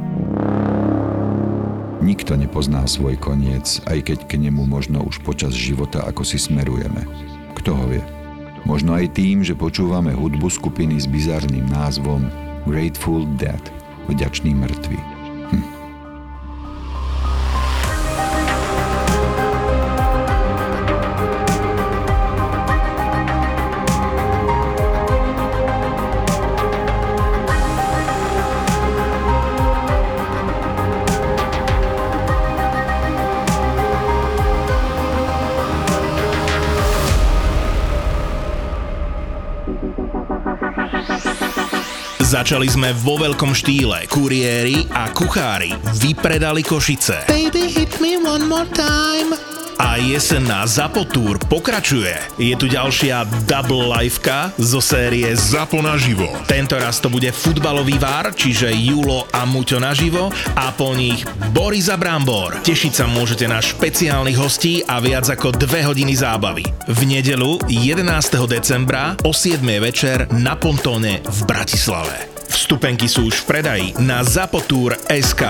Nikto 2.07 2.39
nepozná 2.39 2.87
svoj 2.87 3.19
koniec, 3.19 3.83
aj 3.83 4.07
keď 4.07 4.31
k 4.31 4.39
nemu 4.39 4.63
možno 4.63 5.03
už 5.03 5.27
počas 5.27 5.51
života 5.51 6.07
ako 6.07 6.23
si 6.23 6.39
smerujeme. 6.39 7.03
Kto 7.59 7.75
ho 7.75 7.91
vie? 7.91 7.99
Možno 8.63 8.95
aj 8.95 9.19
tým, 9.19 9.43
že 9.43 9.59
počúvame 9.59 10.15
hudbu 10.15 10.47
skupiny 10.47 11.03
s 11.03 11.11
bizarným 11.11 11.67
názvom 11.67 12.31
Grateful 12.63 13.27
Dead, 13.35 13.59
vďačný 14.07 14.55
mŕtvy. 14.55 14.99
Hm. 15.51 15.76
Začali 42.47 42.71
sme 42.71 42.95
vo 43.03 43.19
veľkom 43.19 43.59
štýle. 43.59 44.07
Kuriéri 44.07 44.87
a 44.95 45.11
kuchári 45.11 45.75
vypredali 45.99 46.63
Košice. 46.63 47.27
Baby, 47.27 47.67
hit 47.67 47.99
me 47.99 48.23
one 48.23 48.47
more 48.47 48.71
time. 48.71 49.35
A 49.83 49.99
jesenná 49.99 50.63
Zapo 50.63 51.03
Tour 51.11 51.43
pokračuje. 51.43 52.15
Je 52.39 52.55
tu 52.55 52.71
ďalšia 52.71 53.27
double 53.51 53.91
liveka 53.91 54.55
zo 54.63 54.79
série 54.79 55.27
Zapo 55.35 55.83
naživo. 55.83 56.31
Tento 56.47 56.79
raz 56.79 57.03
to 57.03 57.11
bude 57.11 57.27
futbalový 57.35 57.99
vár, 57.99 58.31
čiže 58.31 58.71
Julo 58.71 59.27
a 59.35 59.43
Muťo 59.43 59.83
naživo 59.83 60.31
a 60.55 60.71
po 60.71 60.95
nich 60.95 61.27
Boris 61.51 61.91
a 61.91 61.99
Brambor. 61.99 62.63
Tešiť 62.63 62.93
sa 62.95 63.11
môžete 63.11 63.51
na 63.51 63.59
špeciálnych 63.59 64.39
hostí 64.39 64.87
a 64.87 65.03
viac 65.03 65.27
ako 65.27 65.51
dve 65.51 65.83
hodiny 65.83 66.15
zábavy. 66.15 66.63
V 66.87 67.11
nedelu 67.11 67.59
11. 67.67 68.07
decembra 68.47 69.19
o 69.27 69.35
7. 69.35 69.59
večer 69.83 70.31
na 70.31 70.55
Pontóne 70.55 71.27
v 71.27 71.39
Bratislave. 71.43 72.36
Vstupenky 72.57 73.05
sú 73.05 73.29
už 73.29 73.45
v 73.45 73.53
predaji 73.53 73.87
na 74.01 74.25
zapotur.sk. 74.25 75.45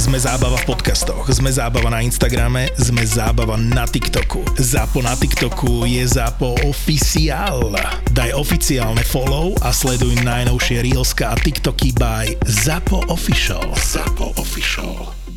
Sme 0.00 0.16
zábava 0.16 0.56
v 0.56 0.64
podcastoch, 0.64 1.28
sme 1.28 1.52
zábava 1.52 1.92
na 1.92 2.00
Instagrame, 2.00 2.72
sme 2.72 3.04
zábava 3.04 3.60
na 3.60 3.84
TikToku. 3.84 4.56
Zápo 4.56 5.04
na 5.04 5.12
TikToku 5.12 5.84
je 5.84 6.00
Zápo 6.08 6.56
oficiál. 6.64 7.76
Daj 8.16 8.32
oficiálne 8.32 9.04
follow 9.04 9.52
a 9.60 9.76
sleduj 9.76 10.24
najnovšie 10.24 10.80
Reelska 10.80 11.30
a 11.30 11.36
TikToky 11.36 11.92
by 11.92 12.40
Zapo 12.48 13.04
Official. 13.12 13.68
Zapo 13.76 14.32
Official. 14.40 15.27